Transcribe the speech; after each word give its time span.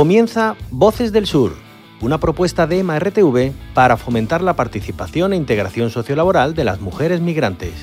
Comienza 0.00 0.56
Voces 0.70 1.12
del 1.12 1.26
Sur, 1.26 1.54
una 2.00 2.16
propuesta 2.16 2.66
de 2.66 2.82
MRTV 2.82 3.52
para 3.74 3.98
fomentar 3.98 4.40
la 4.40 4.56
participación 4.56 5.34
e 5.34 5.36
integración 5.36 5.90
sociolaboral 5.90 6.54
de 6.54 6.64
las 6.64 6.80
mujeres 6.80 7.20
migrantes. 7.20 7.74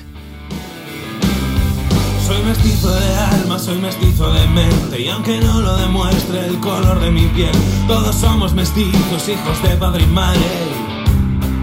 Soy 2.26 2.42
mestizo 2.42 2.92
de 2.92 3.14
alma, 3.14 3.56
soy 3.56 3.78
mestizo 3.78 4.32
de 4.32 4.48
mente 4.48 5.00
Y 5.00 5.08
aunque 5.08 5.38
no 5.38 5.60
lo 5.60 5.76
demuestre 5.76 6.44
el 6.44 6.58
color 6.58 7.00
de 7.00 7.10
mi 7.12 7.26
piel 7.28 7.52
Todos 7.86 8.16
somos 8.16 8.52
mestizos, 8.52 9.28
hijos 9.28 9.62
de 9.62 9.76
padre 9.76 10.02
y 10.02 10.06
madre 10.06 10.40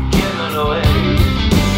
¿Quién 0.09 0.37
no 0.37 0.49
lo 0.51 0.75
es? 0.77 0.94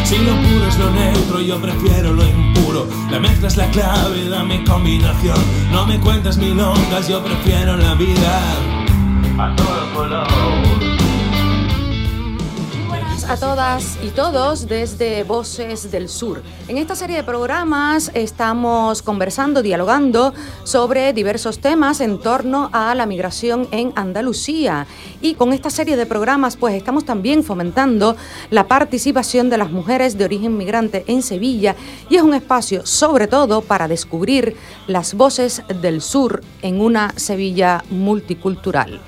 Si 0.07 0.17
lo 0.20 0.31
puro 0.38 0.66
es 0.70 0.79
lo 0.79 0.89
neutro, 0.89 1.41
yo 1.41 1.59
prefiero 1.59 2.13
lo 2.13 2.25
impuro. 2.25 2.88
La 3.11 3.20
mezcla 3.20 3.49
es 3.49 3.57
la 3.57 3.70
clave, 3.71 4.29
dame 4.29 4.63
combinación. 4.63 5.38
No 5.70 5.85
me 5.85 5.99
cuentes 5.99 6.38
milongas, 6.38 7.09
yo 7.09 7.21
prefiero 7.21 7.75
la 7.75 7.93
vida. 7.93 8.39
A 9.38 9.53
todo 9.53 9.93
color 9.93 10.96
a 13.30 13.36
todas 13.36 13.98
y 14.02 14.09
todos 14.09 14.70
desde 14.70 15.23
Voces 15.26 15.91
del 15.91 16.08
Sur. 16.08 16.41
En 16.70 16.77
esta 16.77 16.95
serie 16.95 17.18
de 17.18 17.23
programas 17.23 18.09
estamos 18.13 19.02
conversando, 19.02 19.62
dialogando 19.62 20.34
sobre 20.63 21.12
diversos 21.12 21.59
temas 21.59 21.99
en 21.99 22.20
torno 22.20 22.70
a 22.71 22.95
la 22.95 23.05
migración 23.05 23.68
en 23.71 23.91
Andalucía. 23.95 24.88
Y 25.20 25.34
con 25.34 25.52
esta 25.52 25.70
serie 25.70 25.98
de 25.98 26.05
programas 26.05 26.55
pues 26.55 26.76
estamos 26.76 27.04
también 27.04 27.44
fomentando 27.44 28.16
la 28.49 28.68
participación 28.70 29.49
de 29.49 29.57
las 29.57 29.71
mujeres 29.71 30.18
de 30.18 30.23
origen 30.23 30.55
migrante 30.55 31.04
en 31.07 31.21
Sevilla 31.21 31.76
y 32.10 32.16
es 32.16 32.21
un 32.21 32.34
espacio 32.34 32.85
sobre 32.85 33.27
todo 33.27 33.62
para 33.62 33.90
descubrir 33.90 34.55
las 34.88 35.16
voces 35.16 35.63
del 35.82 36.01
sur 36.01 36.44
en 36.62 36.79
una 36.79 37.12
Sevilla 37.18 37.84
multicultural. 37.90 39.01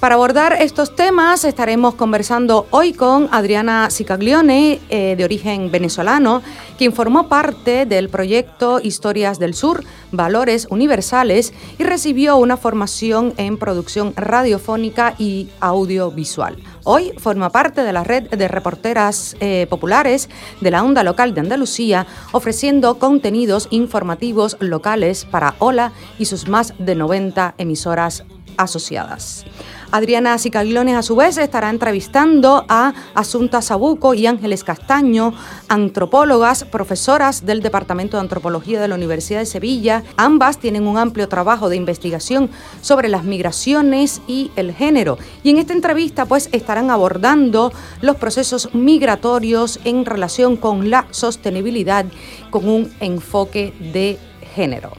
Para 0.00 0.14
abordar 0.14 0.52
estos 0.60 0.94
temas 0.94 1.42
estaremos 1.42 1.96
conversando 1.96 2.68
hoy 2.70 2.92
con 2.92 3.28
Adriana 3.32 3.88
Cicaglione, 3.90 4.78
eh, 4.90 5.16
de 5.18 5.24
origen 5.24 5.72
venezolano, 5.72 6.40
quien 6.78 6.92
formó 6.92 7.28
parte 7.28 7.84
del 7.84 8.08
proyecto 8.08 8.78
Historias 8.80 9.40
del 9.40 9.54
Sur, 9.54 9.82
Valores 10.12 10.68
Universales, 10.70 11.52
y 11.80 11.82
recibió 11.82 12.36
una 12.36 12.56
formación 12.56 13.34
en 13.38 13.58
producción 13.58 14.12
radiofónica 14.14 15.16
y 15.18 15.48
audiovisual. 15.58 16.58
Hoy 16.84 17.12
forma 17.18 17.50
parte 17.50 17.82
de 17.82 17.92
la 17.92 18.04
red 18.04 18.30
de 18.30 18.46
reporteras 18.46 19.36
eh, 19.40 19.66
populares 19.68 20.28
de 20.60 20.70
la 20.70 20.84
onda 20.84 21.02
local 21.02 21.34
de 21.34 21.40
Andalucía, 21.40 22.06
ofreciendo 22.30 23.00
contenidos 23.00 23.66
informativos 23.70 24.58
locales 24.60 25.24
para 25.24 25.56
Hola 25.58 25.90
y 26.20 26.26
sus 26.26 26.46
más 26.46 26.72
de 26.78 26.94
90 26.94 27.56
emisoras 27.58 28.22
asociadas. 28.58 29.44
Adriana 29.90 30.36
Cicaglione, 30.36 30.94
a 30.94 31.02
su 31.02 31.16
vez, 31.16 31.38
estará 31.38 31.70
entrevistando 31.70 32.66
a 32.68 32.92
Asunta 33.14 33.62
Sabuco 33.62 34.12
y 34.12 34.26
Ángeles 34.26 34.62
Castaño, 34.62 35.32
antropólogas, 35.68 36.64
profesoras 36.64 37.46
del 37.46 37.62
Departamento 37.62 38.18
de 38.18 38.22
Antropología 38.22 38.82
de 38.82 38.88
la 38.88 38.96
Universidad 38.96 39.40
de 39.40 39.46
Sevilla. 39.46 40.02
Ambas 40.18 40.58
tienen 40.58 40.86
un 40.86 40.98
amplio 40.98 41.26
trabajo 41.28 41.70
de 41.70 41.76
investigación 41.76 42.50
sobre 42.82 43.08
las 43.08 43.24
migraciones 43.24 44.20
y 44.26 44.50
el 44.56 44.74
género. 44.74 45.16
Y 45.42 45.50
en 45.50 45.56
esta 45.56 45.72
entrevista, 45.72 46.26
pues, 46.26 46.50
estarán 46.52 46.90
abordando 46.90 47.72
los 48.02 48.16
procesos 48.16 48.74
migratorios 48.74 49.80
en 49.84 50.04
relación 50.04 50.58
con 50.58 50.90
la 50.90 51.06
sostenibilidad 51.12 52.04
con 52.50 52.68
un 52.68 52.92
enfoque 53.00 53.72
de 53.92 54.18
género. 54.54 54.92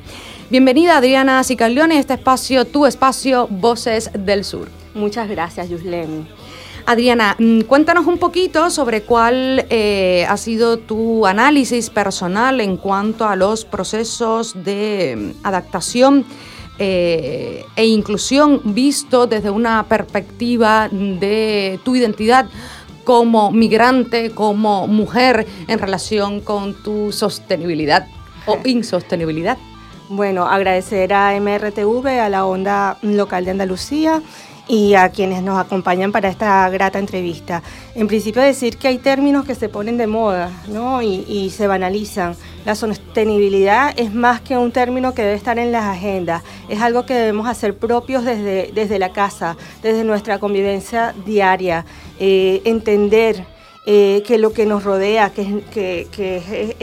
Bienvenida 0.50 0.98
Adriana 0.98 1.44
Cicaglione 1.44 1.98
a 1.98 2.00
este 2.00 2.16
espacio, 2.16 2.66
tu 2.66 2.88
espacio, 2.88 3.48
Voces 3.52 4.10
del 4.16 4.44
Sur. 4.44 4.79
Muchas 4.94 5.30
gracias, 5.30 5.70
Yuslem. 5.70 6.26
Adriana, 6.86 7.36
mm, 7.38 7.62
cuéntanos 7.62 8.08
un 8.08 8.18
poquito 8.18 8.70
sobre 8.70 9.04
cuál 9.04 9.66
eh, 9.70 10.26
ha 10.28 10.38
sido 10.38 10.78
tu 10.78 11.26
análisis 11.28 11.90
personal 11.90 12.62
en 12.62 12.78
cuanto 12.78 13.28
a 13.28 13.36
los 13.36 13.64
procesos 13.66 14.56
de 14.64 15.16
mm, 15.16 15.46
adaptación 15.46 16.26
eh, 16.80 17.66
e 17.76 17.86
inclusión 17.86 18.62
visto 18.64 19.28
desde 19.28 19.50
una 19.50 19.84
perspectiva 19.84 20.90
de 20.90 21.80
tu 21.84 21.96
identidad 21.96 22.48
como 23.04 23.52
migrante, 23.52 24.32
como 24.32 24.88
mujer 24.88 25.46
en 25.68 25.78
relación 25.78 26.40
con 26.40 26.74
tu 26.82 27.12
sostenibilidad 27.12 28.08
o 28.46 28.58
insostenibilidad. 28.66 29.58
Bueno, 30.10 30.48
agradecer 30.48 31.14
a 31.14 31.40
MRTV, 31.40 32.08
a 32.20 32.30
la 32.30 32.46
onda 32.46 32.98
local 33.04 33.46
de 33.46 33.52
Andalucía 33.52 34.24
y 34.70 34.94
a 34.94 35.10
quienes 35.10 35.42
nos 35.42 35.60
acompañan 35.60 36.12
para 36.12 36.30
esta 36.30 36.70
grata 36.70 37.00
entrevista. 37.00 37.64
En 37.96 38.08
principio 38.08 38.44
decir 38.44 38.78
que 38.78 38.88
hay 38.88 39.00
términos 39.00 39.44
que 39.44 39.56
se 39.56 39.68
ponen 39.68 39.98
de 39.98 40.06
moda 40.06 40.52
¿no? 40.68 41.02
y, 41.02 41.50
se 41.50 41.66
banalizan. 41.66 42.36
La 42.66 42.76
sostenibilidad 42.76 43.94
es 43.98 44.14
más 44.14 44.42
que 44.42 44.56
un 44.56 44.72
término 44.72 45.16
que 45.16 45.24
debe 45.24 45.34
estar 45.34 45.58
en 45.58 45.72
las 45.72 45.86
agendas, 45.86 46.44
es 46.70 46.80
algo 46.82 47.06
que 47.06 47.16
debemos 47.16 47.48
hacer 47.48 47.76
propios 47.76 48.24
desde, 48.24 48.72
desde 48.74 49.00
la 49.00 49.12
casa, 49.12 49.58
desde 49.82 50.04
nuestra 50.04 50.38
convivencia 50.38 51.16
diaria, 51.26 51.86
eh, 52.20 52.62
entender 52.66 53.44
eh, 53.88 54.22
que 54.28 54.38
lo 54.38 54.54
que 54.54 54.68
nos 54.68 54.84
rodea, 54.84 55.32
que, 55.32 55.64
que, 55.72 56.08
que 56.12 56.76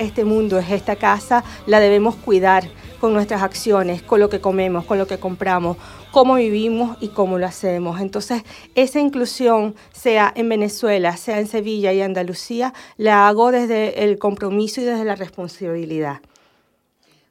este 0.00 0.24
mundo, 0.24 0.58
es 0.58 0.70
esta 0.70 0.96
casa, 0.96 1.44
la 1.66 1.78
debemos 1.78 2.16
cuidar 2.16 2.64
con 3.00 3.12
nuestras 3.12 3.42
acciones, 3.42 4.02
con 4.02 4.20
lo 4.20 4.28
que 4.28 4.40
comemos, 4.40 4.84
con 4.84 4.98
lo 4.98 5.06
que 5.06 5.18
compramos, 5.18 5.76
cómo 6.10 6.34
vivimos 6.34 6.96
y 7.00 7.08
cómo 7.08 7.38
lo 7.38 7.46
hacemos. 7.46 8.00
Entonces, 8.00 8.42
esa 8.74 9.00
inclusión, 9.00 9.74
sea 9.92 10.32
en 10.34 10.48
Venezuela, 10.48 11.16
sea 11.16 11.38
en 11.38 11.46
Sevilla 11.46 11.92
y 11.92 12.00
Andalucía, 12.00 12.74
la 12.96 13.28
hago 13.28 13.50
desde 13.52 14.04
el 14.04 14.18
compromiso 14.18 14.80
y 14.80 14.84
desde 14.84 15.04
la 15.04 15.16
responsabilidad. 15.16 16.20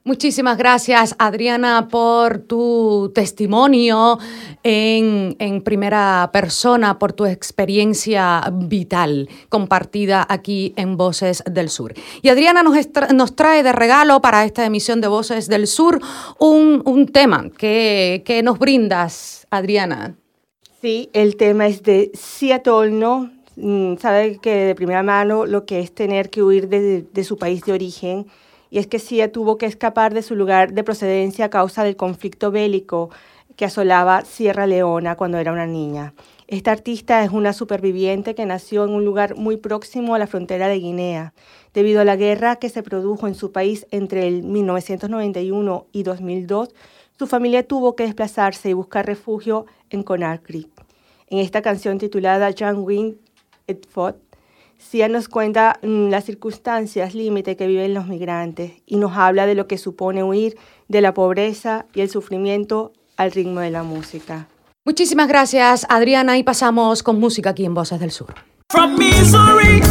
Muchísimas 0.08 0.56
gracias, 0.56 1.14
Adriana, 1.18 1.88
por 1.90 2.38
tu 2.38 3.12
testimonio 3.14 4.18
en, 4.62 5.60
primera 5.62 6.30
persona, 6.32 6.98
por 6.98 7.12
tu 7.12 7.26
experiencia 7.26 8.42
vital 8.50 9.28
compartida 9.50 10.26
aquí 10.26 10.72
en 10.76 10.96
Voces 10.96 11.44
del 11.44 11.68
Sur. 11.68 11.92
Y 12.22 12.30
Adriana 12.30 12.62
nos, 12.62 12.74
nos 13.12 13.36
trae 13.36 13.62
de 13.62 13.72
regalo 13.72 14.22
para 14.22 14.46
esta 14.46 14.64
emisión 14.64 15.02
de 15.02 15.08
Voces 15.08 15.46
del 15.46 15.66
Sur 15.66 16.00
un, 16.38 17.06
tema 17.12 17.50
que, 17.50 18.40
nos 18.42 18.58
brindas, 18.58 19.46
Adriana. 19.50 20.16
Sí, 20.80 21.10
el 21.12 21.36
tema 21.36 21.66
es 21.66 21.82
de 21.82 22.10
Seattle, 22.14 22.92
mm, 23.56 23.98
Sabe 23.98 24.38
que 24.38 24.54
de 24.54 24.74
primera 24.74 25.02
mano 25.02 25.44
lo 25.44 25.66
que 25.66 25.80
es 25.80 25.94
tener 25.94 26.30
que 26.30 26.42
huir 26.42 26.70
de, 26.70 27.02
de 27.02 27.24
su 27.24 27.36
país 27.36 27.62
de 27.66 27.72
origen 27.72 28.26
y 28.70 28.78
es 28.78 28.86
que 28.86 28.98
Sia 28.98 29.32
tuvo 29.32 29.58
que 29.58 29.66
escapar 29.66 30.14
de 30.14 30.22
su 30.22 30.34
lugar 30.34 30.72
de 30.72 30.84
procedencia 30.84 31.46
a 31.46 31.50
causa 31.50 31.84
del 31.84 31.96
conflicto 31.96 32.50
bélico 32.50 33.10
que 33.56 33.64
asolaba 33.64 34.24
Sierra 34.24 34.66
Leona 34.66 35.16
cuando 35.16 35.38
era 35.38 35.52
una 35.52 35.66
niña. 35.66 36.14
Esta 36.46 36.70
artista 36.70 37.24
es 37.24 37.30
una 37.30 37.52
superviviente 37.52 38.34
que 38.34 38.46
nació 38.46 38.84
en 38.84 38.90
un 38.90 39.04
lugar 39.04 39.36
muy 39.36 39.56
próximo 39.56 40.14
a 40.14 40.18
la 40.18 40.26
frontera 40.26 40.68
de 40.68 40.78
Guinea. 40.78 41.34
Debido 41.74 42.00
a 42.00 42.04
la 42.04 42.16
guerra 42.16 42.56
que 42.56 42.68
se 42.68 42.82
produjo 42.82 43.26
en 43.26 43.34
su 43.34 43.52
país 43.52 43.86
entre 43.90 44.26
el 44.28 44.44
1991 44.44 45.86
y 45.92 46.04
2002, 46.04 46.70
su 47.18 47.26
familia 47.26 47.66
tuvo 47.66 47.96
que 47.96 48.04
desplazarse 48.04 48.70
y 48.70 48.74
buscar 48.74 49.06
refugio 49.06 49.66
en 49.90 50.04
Conakry. 50.04 50.70
En 51.26 51.38
esta 51.38 51.60
canción 51.60 51.98
titulada 51.98 52.50
Young 52.50 52.78
Wind 52.86 53.16
et 53.66 53.86
Fought, 53.86 54.16
sí 54.78 55.02
nos 55.08 55.28
cuenta 55.28 55.78
mm, 55.82 56.08
las 56.08 56.24
circunstancias 56.24 57.14
límite 57.14 57.56
que 57.56 57.66
viven 57.66 57.94
los 57.94 58.06
migrantes 58.06 58.72
y 58.86 58.96
nos 58.96 59.16
habla 59.16 59.46
de 59.46 59.54
lo 59.54 59.66
que 59.66 59.78
supone 59.78 60.22
huir 60.22 60.56
de 60.88 61.00
la 61.00 61.12
pobreza 61.14 61.86
y 61.94 62.00
el 62.00 62.10
sufrimiento 62.10 62.92
al 63.16 63.32
ritmo 63.32 63.60
de 63.60 63.70
la 63.70 63.82
música. 63.82 64.48
Muchísimas 64.84 65.28
gracias, 65.28 65.84
Adriana, 65.90 66.38
y 66.38 66.42
pasamos 66.42 67.02
con 67.02 67.20
música 67.20 67.50
aquí 67.50 67.64
en 67.64 67.74
Voces 67.74 68.00
del 68.00 68.10
Sur. 68.10 68.34
From 68.70 68.96
misery. 68.96 69.82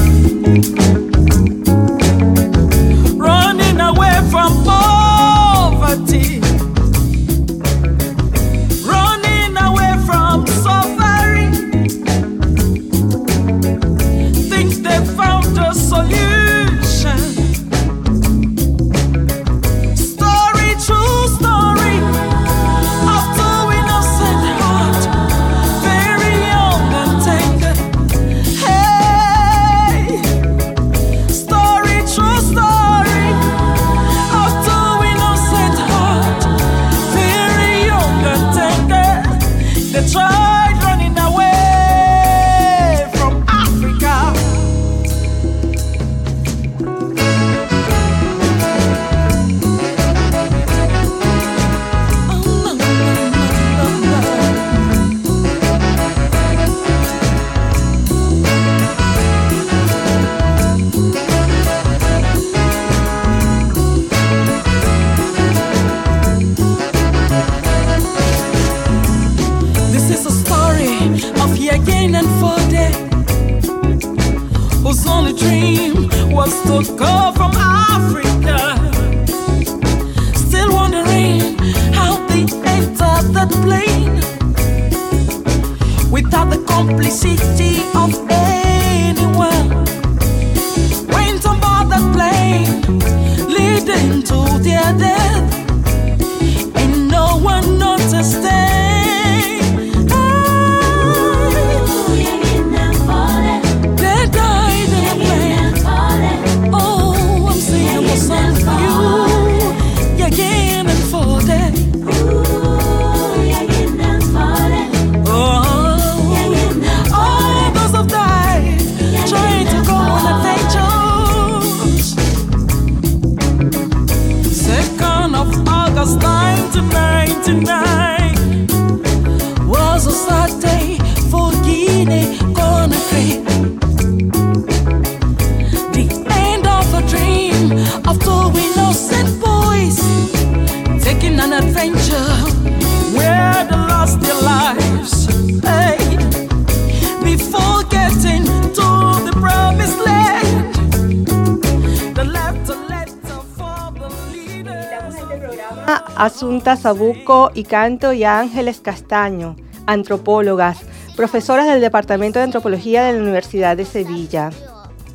Asunta 155.88 156.76
Sabuco 156.76 157.52
y 157.54 157.64
Canto 157.64 158.12
y 158.12 158.26
Ángeles 158.26 158.82
Castaño, 158.82 159.56
antropólogas, 159.86 160.80
profesoras 161.16 161.66
del 161.68 161.80
Departamento 161.80 162.40
de 162.40 162.44
Antropología 162.44 163.06
de 163.06 163.14
la 163.14 163.22
Universidad 163.22 163.78
de 163.78 163.86
Sevilla. 163.86 164.50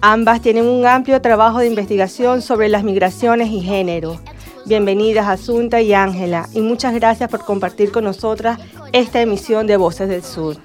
Ambas 0.00 0.40
tienen 0.40 0.66
un 0.66 0.86
amplio 0.86 1.20
trabajo 1.20 1.58
de 1.58 1.66
investigación 1.66 2.40
sobre 2.40 2.70
las 2.70 2.84
migraciones 2.84 3.50
y 3.50 3.60
género. 3.60 4.18
Bienvenidas 4.64 5.26
Asunta 5.26 5.82
y 5.82 5.92
Ángela 5.92 6.48
y 6.54 6.62
muchas 6.62 6.94
gracias 6.94 7.28
por 7.28 7.44
compartir 7.44 7.92
con 7.92 8.04
nosotras 8.04 8.58
esta 8.92 9.20
emisión 9.20 9.66
de 9.66 9.76
Voces 9.76 10.08
del 10.08 10.22
Sur. 10.22 10.56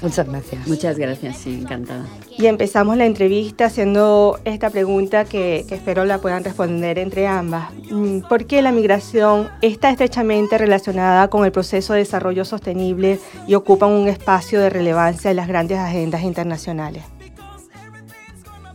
Muchas 0.00 0.28
gracias. 0.28 0.66
Muchas 0.66 0.98
gracias, 0.98 1.36
sí, 1.36 1.60
encantada. 1.62 2.04
Y 2.38 2.46
empezamos 2.46 2.96
la 2.96 3.06
entrevista 3.06 3.66
haciendo 3.66 4.40
esta 4.44 4.70
pregunta 4.70 5.24
que, 5.24 5.64
espero 5.68 6.04
la 6.04 6.18
puedan 6.18 6.44
responder 6.44 6.98
entre 6.98 7.26
ambas. 7.26 7.70
Mm, 7.90 8.20
¿Por 8.20 8.46
qué 8.46 8.62
la 8.62 8.72
migración 8.72 9.48
está 9.60 9.90
estrechamente 9.90 10.58
relacionada 10.58 11.28
con 11.28 11.44
el 11.44 11.52
proceso 11.52 11.92
de 11.92 12.00
desarrollo 12.00 12.44
sostenible 12.44 13.18
y 13.46 13.54
ocupa 13.54 13.86
un 13.86 14.08
espacio 14.08 14.60
de 14.60 14.70
relevancia 14.70 15.30
en 15.30 15.36
las 15.36 15.48
grandes 15.48 15.78
agendas 15.78 16.22
internacionales? 16.22 17.04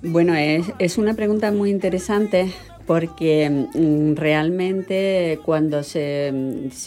Bueno, 0.03 0.36
es, 0.36 0.65
es 0.77 0.98
una 0.98 1.15
pregunta 1.15 1.51
muy 1.51 1.71
interesante 1.71 2.53
porque 2.88 3.68
mm, 3.74 4.15
realmente 4.15 5.39
cuando 5.45 5.83
se, 5.83 6.33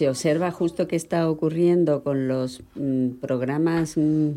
observa 0.08 0.50
justo 0.50 0.88
qué 0.88 0.96
está 0.96 1.28
ocurriendo 1.28 2.02
con 2.02 2.26
los 2.26 2.62
mm, 2.74 3.10
programas 3.20 3.96
mm, 3.96 4.30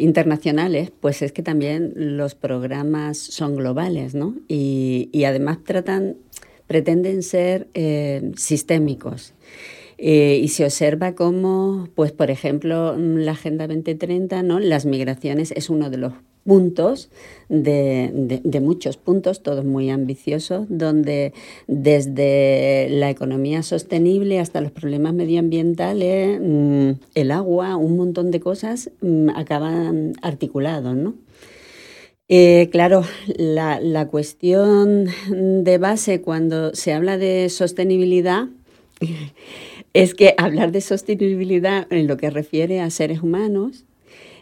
internacionales, 0.00 0.92
pues 0.98 1.22
es 1.22 1.32
que 1.32 1.42
también 1.42 1.92
los 1.94 2.34
programas 2.34 3.18
son 3.18 3.56
globales, 3.56 4.14
¿no? 4.14 4.34
Y, 4.48 5.10
además 5.24 5.58
tratan, 5.64 6.16
pretenden 6.66 7.22
ser 7.22 7.68
eh, 7.74 8.32
sistémicos. 8.36 9.34
Eh, 9.98 10.40
y 10.42 10.48
se 10.48 10.64
observa 10.64 11.14
cómo, 11.14 11.88
pues 11.94 12.10
por 12.10 12.30
ejemplo, 12.30 12.96
la 12.96 13.32
Agenda 13.32 13.66
2030, 13.66 14.42
¿no? 14.42 14.58
las 14.58 14.86
migraciones 14.86 15.52
es 15.54 15.68
uno 15.68 15.90
de 15.90 15.98
los 15.98 16.14
puntos, 16.44 17.10
de, 17.48 18.40
de, 18.42 18.60
muchos 18.60 18.96
puntos, 18.96 19.42
todos 19.42 19.64
muy 19.64 19.90
ambiciosos, 19.90 20.66
donde 20.68 21.32
desde 21.66 22.88
la 22.90 23.10
economía 23.10 23.62
sostenible 23.62 24.38
hasta 24.38 24.60
los 24.60 24.70
problemas 24.70 25.14
medioambientales, 25.14 26.40
mm, 26.40 26.90
el 27.14 27.30
agua, 27.30 27.76
un 27.76 27.96
montón 27.96 28.30
de 28.30 28.40
cosas 28.40 28.90
mm, 29.00 29.30
acaban 29.30 30.14
articulados, 30.22 30.96
¿no? 30.96 31.14
Eh, 32.28 32.68
claro, 32.70 33.02
la, 33.36 33.80
la 33.80 34.06
cuestión 34.06 35.06
de 35.28 35.78
base 35.78 36.20
cuando 36.20 36.72
se 36.74 36.92
habla 36.92 37.18
de 37.18 37.48
sostenibilidad 37.48 38.46
es 39.94 40.14
que 40.14 40.34
hablar 40.38 40.70
de 40.70 40.80
sostenibilidad 40.80 41.88
en 41.90 42.06
lo 42.06 42.16
que 42.16 42.30
refiere 42.30 42.80
a 42.80 42.90
seres 42.90 43.22
humanos 43.22 43.84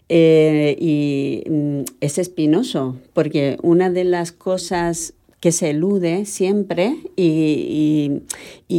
eh, 0.08 0.76
y 0.78 1.44
mm, 1.50 1.80
es 2.00 2.18
espinoso, 2.18 2.96
porque 3.12 3.58
una 3.62 3.90
de 3.90 4.04
las 4.04 4.32
cosas 4.32 5.14
que 5.40 5.52
se 5.52 5.70
elude 5.70 6.24
siempre 6.24 6.96
y, 7.16 8.22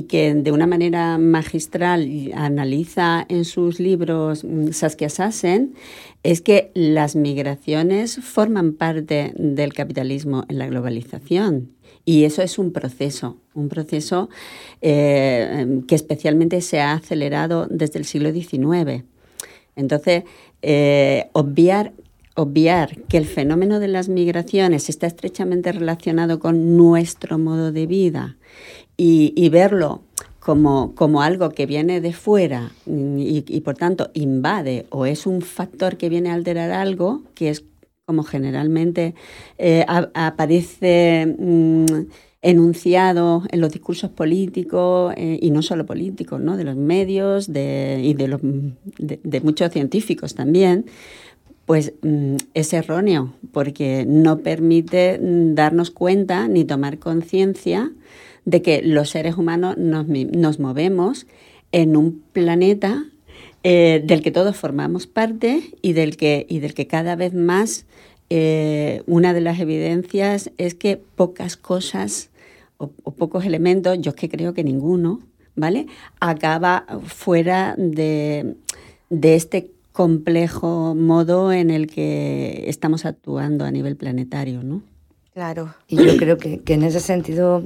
que 0.09 0.33
de 0.33 0.51
una 0.51 0.67
manera 0.67 1.17
magistral 1.17 2.31
analiza 2.35 3.25
en 3.29 3.45
sus 3.45 3.79
libros 3.79 4.43
mm, 4.43 4.71
Saskia 4.71 5.09
Sassen 5.09 5.73
es 6.23 6.41
que 6.41 6.71
las 6.73 7.15
migraciones 7.15 8.19
forman 8.21 8.73
parte 8.73 9.33
del 9.37 9.73
capitalismo 9.73 10.43
en 10.49 10.57
la 10.57 10.67
globalización. 10.67 11.69
Y 12.05 12.23
eso 12.23 12.41
es 12.41 12.57
un 12.57 12.71
proceso, 12.71 13.37
un 13.53 13.69
proceso 13.69 14.29
eh, 14.81 15.81
que 15.87 15.95
especialmente 15.95 16.59
se 16.61 16.79
ha 16.81 16.93
acelerado 16.93 17.67
desde 17.69 17.99
el 17.99 18.05
siglo 18.05 18.31
XIX. 18.31 19.03
Entonces, 19.75 20.23
eh, 20.61 21.29
obviar, 21.33 21.93
obviar 22.35 22.97
que 23.03 23.17
el 23.17 23.25
fenómeno 23.25 23.79
de 23.79 23.87
las 23.87 24.09
migraciones 24.09 24.89
está 24.89 25.07
estrechamente 25.07 25.71
relacionado 25.71 26.39
con 26.39 26.77
nuestro 26.77 27.37
modo 27.37 27.71
de 27.71 27.85
vida 27.87 28.37
y, 28.97 29.47
verlo 29.49 30.01
como, 30.39 30.93
como, 30.93 31.21
algo 31.21 31.51
que 31.51 31.65
viene 31.65 32.01
de 32.01 32.11
fuera 32.11 32.71
y, 32.85 33.61
por 33.61 33.75
tanto 33.75 34.11
invade 34.13 34.85
o 34.89 35.05
es 35.05 35.25
un 35.25 35.41
factor 35.41 35.95
que 35.95 36.09
viene 36.09 36.31
a 36.31 36.33
alterar 36.33 36.71
algo, 36.71 37.23
que 37.33 37.49
es 37.49 37.63
como 38.05 38.23
generalmente 38.23 39.15
eh, 39.57 39.85
aparece 39.87 41.35
mm, 41.37 41.85
enunciado 42.41 43.43
en 43.51 43.59
los 43.59 43.71
discursos 43.71 44.09
políticos 44.11 45.13
eh, 45.17 45.39
y 45.41 45.51
no 45.51 45.61
solo 45.61 45.85
políticos, 45.85 46.39
¿no? 46.39 46.55
de 46.55 46.63
los 46.63 46.75
medios 46.75 47.51
de, 47.51 47.99
y 48.03 48.13
de, 48.13 48.27
los, 48.27 48.39
de, 48.41 49.41
muchos 49.41 49.71
científicos 49.71 50.35
también, 50.35 50.85
pues 51.65 51.93
mm, 52.01 52.35
es 52.53 52.73
erróneo 52.73 53.33
porque 53.51 54.05
no 54.07 54.39
permite 54.39 55.19
mm, 55.19 55.55
darnos 55.55 55.91
cuenta 55.91 56.47
ni 56.47 56.63
tomar 56.63 56.97
conciencia 56.97 57.91
de 58.45 58.61
que 58.61 58.81
los 58.81 59.09
seres 59.09 59.35
humanos 59.37 59.77
nos, 59.77 60.07
nos 60.07 60.59
movemos 60.59 61.27
en 61.71 61.97
un 61.97 62.23
planeta 62.31 63.05
eh, 63.63 64.01
del 64.05 64.21
que 64.21 64.31
todos 64.31 64.55
formamos 64.55 65.05
parte 65.05 65.61
y 65.81 65.91
del 65.91 66.15
que, 66.15 66.45
y 66.47 66.59
del 66.59 66.73
que 66.73 66.87
cada 66.87 67.17
vez 67.17 67.33
más 67.33 67.85
eh, 68.29 69.03
una 69.07 69.33
de 69.33 69.41
las 69.41 69.59
evidencias 69.59 70.51
es 70.57 70.75
que 70.75 70.97
pocas 70.97 71.57
cosas 71.57 72.29
o, 72.77 72.87
pocos 72.87 73.45
elementos, 73.45 73.99
yo 73.99 74.11
es 74.11 74.15
que 74.15 74.29
creo 74.29 74.53
que 74.53 74.63
ninguno, 74.63 75.19
¿vale? 75.55 75.87
Acaba 76.19 76.85
fuera 77.05 77.75
de, 77.77 78.55
este 79.09 79.71
complejo 79.91 80.95
modo 80.95 81.51
en 81.51 81.71
el 81.71 81.87
que 81.87 82.63
estamos 82.67 83.05
actuando 83.05 83.65
a 83.65 83.71
nivel 83.71 83.97
planetario, 83.97 84.63
¿no? 84.63 84.81
Claro. 85.33 85.73
Y 85.87 85.97
yo 85.97 86.15
creo 86.17 86.37
que, 86.37 86.61
que 86.61 86.75
en 86.75 86.83
ese 86.83 87.01
sentido 87.01 87.65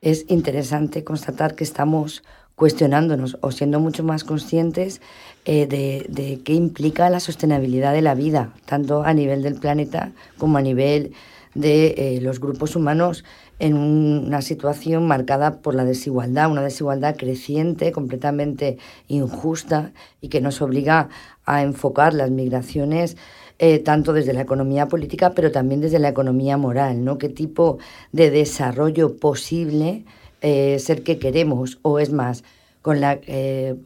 es 0.00 0.24
interesante 0.28 1.04
constatar 1.04 1.54
que 1.54 1.64
estamos 1.64 2.22
cuestionándonos 2.56 3.38
o 3.40 3.50
siendo 3.50 3.80
mucho 3.80 4.04
más 4.04 4.24
conscientes 4.24 5.00
eh, 5.44 5.66
de, 5.66 6.40
qué 6.44 6.52
implica 6.52 7.10
la 7.10 7.20
sostenibilidad 7.20 7.92
de 7.92 8.02
la 8.02 8.14
vida, 8.14 8.52
tanto 8.64 9.02
a 9.02 9.12
nivel 9.12 9.42
del 9.42 9.56
planeta 9.56 10.12
como 10.38 10.58
a 10.58 10.62
nivel 10.62 11.12
de 11.54 11.94
eh, 11.96 12.20
los 12.20 12.40
grupos 12.40 12.76
humanos 12.76 13.24
en 13.58 13.76
una 13.76 14.42
situación 14.42 15.06
marcada 15.06 15.60
por 15.60 15.74
la 15.74 15.84
desigualdad, 15.84 16.50
una 16.50 16.62
desigualdad 16.62 17.16
creciente, 17.16 17.92
completamente 17.92 18.78
injusta 19.08 19.92
y 20.20 20.28
que 20.28 20.40
nos 20.40 20.60
obliga 20.60 21.08
a 21.44 21.62
enfocar 21.62 22.14
las 22.14 22.30
migraciones 22.30 23.16
eh, 23.60 23.78
tanto 23.78 24.12
desde 24.12 24.32
la 24.32 24.40
economía 24.40 24.88
política, 24.88 25.30
pero 25.30 25.52
también 25.52 25.80
desde 25.80 26.00
la 26.00 26.08
economía 26.08 26.56
moral, 26.56 27.04
¿no? 27.04 27.18
¿Qué 27.18 27.28
tipo 27.28 27.78
de 28.10 28.30
desarrollo 28.30 29.16
posible 29.16 30.04
eh, 30.46 30.78
ser 30.78 31.02
que 31.02 31.18
queremos? 31.18 31.78
O 31.80 31.98
es 31.98 32.12
más, 32.12 32.44
con, 32.82 33.00
la, 33.00 33.18
eh, 33.26 33.76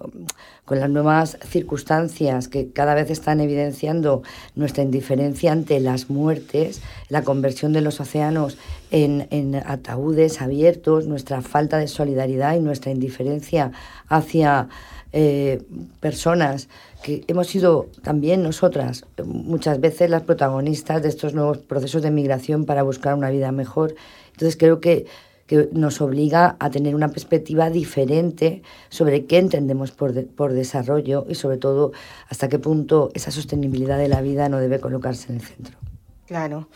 con 0.64 0.80
las 0.80 0.90
nuevas 0.90 1.38
circunstancias 1.48 2.48
que 2.48 2.72
cada 2.72 2.96
vez 2.96 3.10
están 3.10 3.40
evidenciando 3.40 4.24
nuestra 4.56 4.82
indiferencia 4.82 5.52
ante 5.52 5.78
las 5.78 6.10
muertes, 6.10 6.82
la 7.10 7.22
conversión 7.22 7.72
de 7.72 7.80
los 7.80 8.00
océanos 8.00 8.58
en, 8.90 9.54
ataúdes 9.66 10.42
abiertos, 10.42 11.06
nuestra 11.06 11.42
falta 11.42 11.78
de 11.78 11.86
solidaridad 11.86 12.56
y 12.56 12.60
nuestra 12.60 12.90
indiferencia 12.90 13.70
hacia 14.08 14.68
eh, 15.12 15.62
personas 16.00 16.68
que 17.04 17.22
hemos 17.28 17.46
sido 17.46 17.86
también 18.02 18.42
nosotras 18.42 19.06
muchas 19.24 19.80
veces 19.80 20.10
las 20.10 20.22
protagonistas 20.22 21.04
de 21.04 21.08
estos 21.08 21.34
nuevos 21.34 21.58
procesos 21.58 22.02
de 22.02 22.10
migración 22.10 22.64
para 22.64 22.82
buscar 22.82 23.14
una 23.14 23.30
vida 23.30 23.52
mejor. 23.52 23.94
Entonces 24.32 24.56
creo 24.56 24.80
que 24.80 25.06
que 25.48 25.68
nos 25.72 26.00
obliga 26.02 26.56
a 26.60 26.70
tener 26.70 26.94
una 26.94 27.08
perspectiva 27.08 27.70
diferente 27.70 28.62
sobre 28.90 29.24
qué 29.24 29.38
entendemos 29.38 29.90
por, 29.90 30.26
por 30.26 30.52
desarrollo 30.52 31.24
y 31.26 31.34
sobre 31.34 31.56
todo 31.56 31.92
hasta 32.28 32.48
qué 32.48 32.58
punto 32.58 33.10
esa 33.14 33.30
sostenibilidad 33.30 33.98
de 33.98 34.08
la 34.08 34.20
vida 34.20 34.48
no 34.50 34.58
debe 34.58 34.78
colocarse 34.78 35.32
en 35.32 35.40
el 35.40 35.42
centro. 35.44 35.78
Claro, 36.26 36.68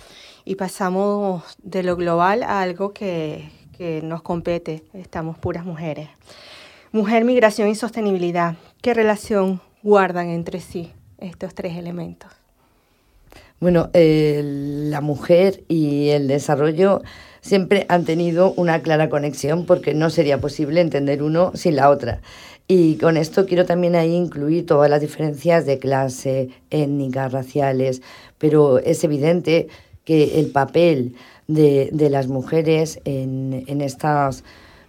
y 0.47 0.55
pasamos 0.55 1.45
de 1.63 1.83
lo 1.83 1.97
global 1.97 2.43
a 2.43 2.63
algo 2.63 2.95
que, 2.95 3.51
que 3.77 4.01
nos 4.03 4.23
compete, 4.23 4.83
estamos 4.95 5.39
puras 5.39 5.67
mujeres. 5.67 6.09
Mujer, 6.93 7.25
migración 7.27 7.69
y 7.69 7.75
sostenibilidad, 7.75 8.57
¿qué 8.81 8.95
relación 8.95 9.61
guardan 9.83 10.29
entre 10.29 10.61
sí 10.61 10.93
estos 11.19 11.55
tres 11.55 11.77
elementos? 11.77 12.42
Bueno, 13.63 13.91
eh, 13.93 14.43
la 14.91 15.01
mujer 15.01 15.63
y 15.69 16.09
el 16.09 16.27
desarrollo 16.27 17.01
siempre 17.43 17.87
han 17.89 18.05
tenido 18.05 18.55
una 18.55 18.83
clara 18.83 19.09
conexión 19.09 19.67
porque 19.67 19.95
no 19.95 20.11
sería 20.11 20.41
posible 20.41 20.81
entender 20.81 21.23
uno 21.23 21.53
sin 21.55 21.77
la 21.77 21.89
otra. 21.89 22.23
Y 22.67 22.97
con 22.97 23.17
esto 23.17 23.47
quiero 23.47 23.65
también 23.65 23.95
ahí 23.95 24.17
incluir 24.17 24.67
todas 24.67 24.91
las 24.91 25.01
diferencias 25.01 25.65
de 25.65 25.79
clase, 25.79 26.49
étnicas, 26.71 27.31
raciales, 27.31 28.03
pero 28.37 28.81
es 28.81 29.05
evidente 29.05 29.69
que 30.05 30.41
el 30.41 30.51
papel 30.51 31.15
de, 31.47 31.89
las 32.11 32.27
mujeres 32.27 32.99
en, 33.05 33.63
en, 33.69 33.81
estas, 33.81 34.43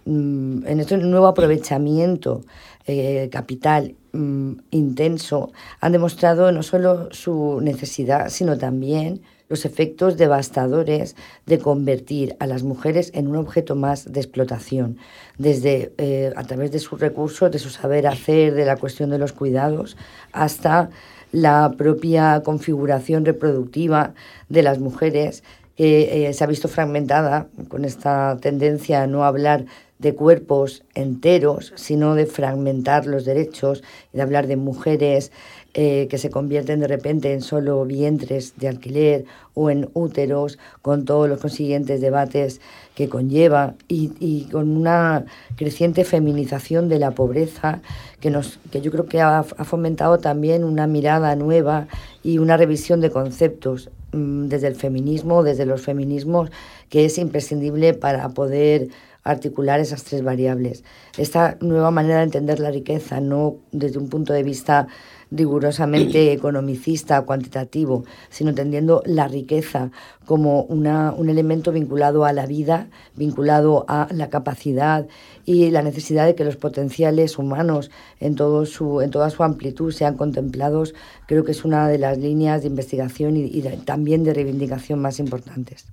mm, 0.04 0.66
en 0.66 0.80
este 0.80 0.96
nuevo 0.96 1.28
aprovechamiento 1.28 2.40
eh, 2.86 3.28
capital 3.32 3.94
mm, 4.12 4.52
intenso 4.70 5.52
han 5.80 5.92
demostrado 5.92 6.52
no 6.52 6.62
solo 6.62 7.08
su 7.12 7.60
necesidad, 7.62 8.28
sino 8.28 8.58
también 8.58 9.22
los 9.48 9.64
efectos 9.64 10.16
devastadores 10.16 11.16
de 11.46 11.58
convertir 11.58 12.36
a 12.40 12.46
las 12.46 12.62
mujeres 12.62 13.10
en 13.14 13.28
un 13.28 13.36
objeto 13.36 13.74
más 13.74 14.12
de 14.12 14.20
explotación, 14.20 14.98
desde 15.38 15.92
eh, 15.98 16.32
a 16.36 16.44
través 16.44 16.72
de 16.72 16.78
sus 16.78 17.00
recursos, 17.00 17.50
de 17.50 17.58
su 17.58 17.70
saber 17.70 18.06
hacer, 18.06 18.54
de 18.54 18.64
la 18.64 18.76
cuestión 18.76 19.10
de 19.10 19.18
los 19.18 19.32
cuidados, 19.32 19.96
hasta 20.32 20.90
la 21.32 21.74
propia 21.76 22.42
configuración 22.44 23.24
reproductiva 23.24 24.14
de 24.48 24.62
las 24.62 24.78
mujeres 24.78 25.42
que 25.76 26.28
eh, 26.28 26.32
se 26.32 26.44
ha 26.44 26.46
visto 26.46 26.68
fragmentada 26.68 27.48
con 27.68 27.84
esta 27.84 28.38
tendencia 28.40 29.02
a 29.02 29.06
no 29.06 29.24
hablar 29.24 29.66
de 30.04 30.14
cuerpos 30.14 30.82
enteros, 30.94 31.72
sino 31.76 32.14
de 32.14 32.26
fragmentar 32.26 33.06
los 33.06 33.24
derechos 33.24 33.82
de 34.12 34.20
hablar 34.20 34.46
de 34.46 34.56
mujeres 34.56 35.32
eh, 35.72 36.08
que 36.10 36.18
se 36.18 36.28
convierten 36.28 36.80
de 36.80 36.88
repente 36.88 37.32
en 37.32 37.40
solo 37.40 37.82
vientres 37.86 38.52
de 38.58 38.68
alquiler 38.68 39.24
o 39.54 39.70
en 39.70 39.88
úteros, 39.94 40.58
con 40.82 41.06
todos 41.06 41.26
los 41.26 41.40
consiguientes 41.40 42.02
debates 42.02 42.60
que 42.94 43.08
conlleva 43.08 43.76
y, 43.88 44.44
con 44.52 44.76
una 44.76 45.24
creciente 45.56 46.04
feminización 46.04 46.90
de 46.90 46.98
la 46.98 47.12
pobreza 47.12 47.80
que, 48.20 48.28
nos, 48.28 48.58
que 48.70 48.82
yo 48.82 48.90
creo 48.90 49.06
que 49.06 49.22
ha, 49.22 49.42
fomentado 49.42 50.18
también 50.18 50.64
una 50.64 50.86
mirada 50.86 51.34
nueva 51.34 51.88
y 52.22 52.36
una 52.36 52.58
revisión 52.58 53.00
de 53.00 53.10
conceptos 53.10 53.88
mm, 54.12 54.48
desde 54.48 54.68
el 54.68 54.76
feminismo, 54.76 55.42
desde 55.42 55.64
los 55.64 55.80
feminismos, 55.80 56.50
que 56.90 57.06
es 57.06 57.16
imprescindible 57.16 57.94
para 57.94 58.28
poder 58.28 58.90
articular 59.24 59.80
esas 59.80 60.04
tres 60.04 60.22
variables. 60.22 60.84
Esta 61.16 61.56
nueva 61.60 61.90
manera 61.90 62.18
de 62.18 62.24
entender 62.24 62.60
la 62.60 62.70
riqueza, 62.70 63.20
no 63.20 63.56
desde 63.72 63.98
un 63.98 64.08
punto 64.08 64.32
de 64.32 64.42
vista 64.42 64.86
rigurosamente 65.30 66.32
economicista, 66.32 67.22
cuantitativo, 67.22 68.04
sino 68.28 68.50
entendiendo 68.50 69.02
la 69.06 69.26
riqueza 69.26 69.90
como 70.26 70.62
una, 70.64 71.12
un 71.12 71.30
elemento 71.30 71.72
vinculado 71.72 72.24
a 72.24 72.32
la 72.32 72.46
vida, 72.46 72.88
vinculado 73.16 73.86
a 73.88 74.08
la 74.10 74.28
capacidad 74.28 75.06
y 75.44 75.70
la 75.70 75.82
necesidad 75.82 76.26
de 76.26 76.34
que 76.34 76.44
los 76.44 76.56
potenciales 76.56 77.38
humanos 77.38 77.90
en, 78.20 78.34
todo 78.34 78.66
su, 78.66 79.00
en 79.00 79.10
toda 79.10 79.30
su 79.30 79.42
amplitud 79.42 79.92
sean 79.92 80.16
contemplados, 80.16 80.94
creo 81.26 81.44
que 81.44 81.52
es 81.52 81.64
una 81.64 81.88
de 81.88 81.98
las 81.98 82.18
líneas 82.18 82.62
de 82.62 82.68
investigación 82.68 83.36
y, 83.36 83.62
también 83.84 84.22
de 84.24 84.34
reivindicación 84.34 85.00
más 85.00 85.18
importantes. 85.18 85.86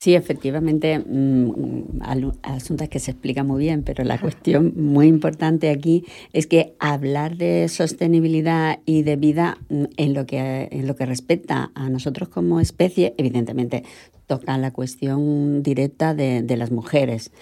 Sí, 0.00 0.14
efectivamente, 0.14 1.00
mmm, 1.00 1.98
asuntos 2.42 2.88
que 2.88 3.00
se 3.00 3.10
explica 3.10 3.42
muy 3.42 3.64
bien, 3.64 3.82
pero 3.82 4.04
la 4.04 4.20
cuestión 4.20 4.72
muy 4.76 5.08
importante 5.08 5.70
aquí 5.70 6.04
es 6.32 6.46
que 6.46 6.76
hablar 6.78 7.36
de 7.36 7.66
sostenibilidad 7.68 8.78
y 8.86 9.02
de 9.02 9.16
vida 9.16 9.58
mm, 9.68 9.84
en 9.96 10.14
lo 10.14 10.24
que, 10.24 10.68
en 10.70 10.86
lo 10.86 10.94
que 10.94 11.04
respecta 11.04 11.72
a 11.74 11.90
nosotros 11.90 12.28
como 12.28 12.60
especie, 12.60 13.14
evidentemente 13.18 13.82
toca 14.28 14.58
la 14.58 14.70
cuestión 14.70 15.62
directa 15.62 16.14
de, 16.14 16.56
las 16.56 16.70
mujeres 16.70 17.32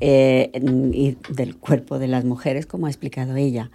eh, 0.00 0.50
y 0.92 1.16
del 1.30 1.56
cuerpo 1.56 1.98
de 1.98 2.06
las 2.06 2.24
mujeres, 2.24 2.66
como 2.66 2.86
ha 2.86 2.90
explicado 2.90 3.34
ella. 3.34 3.70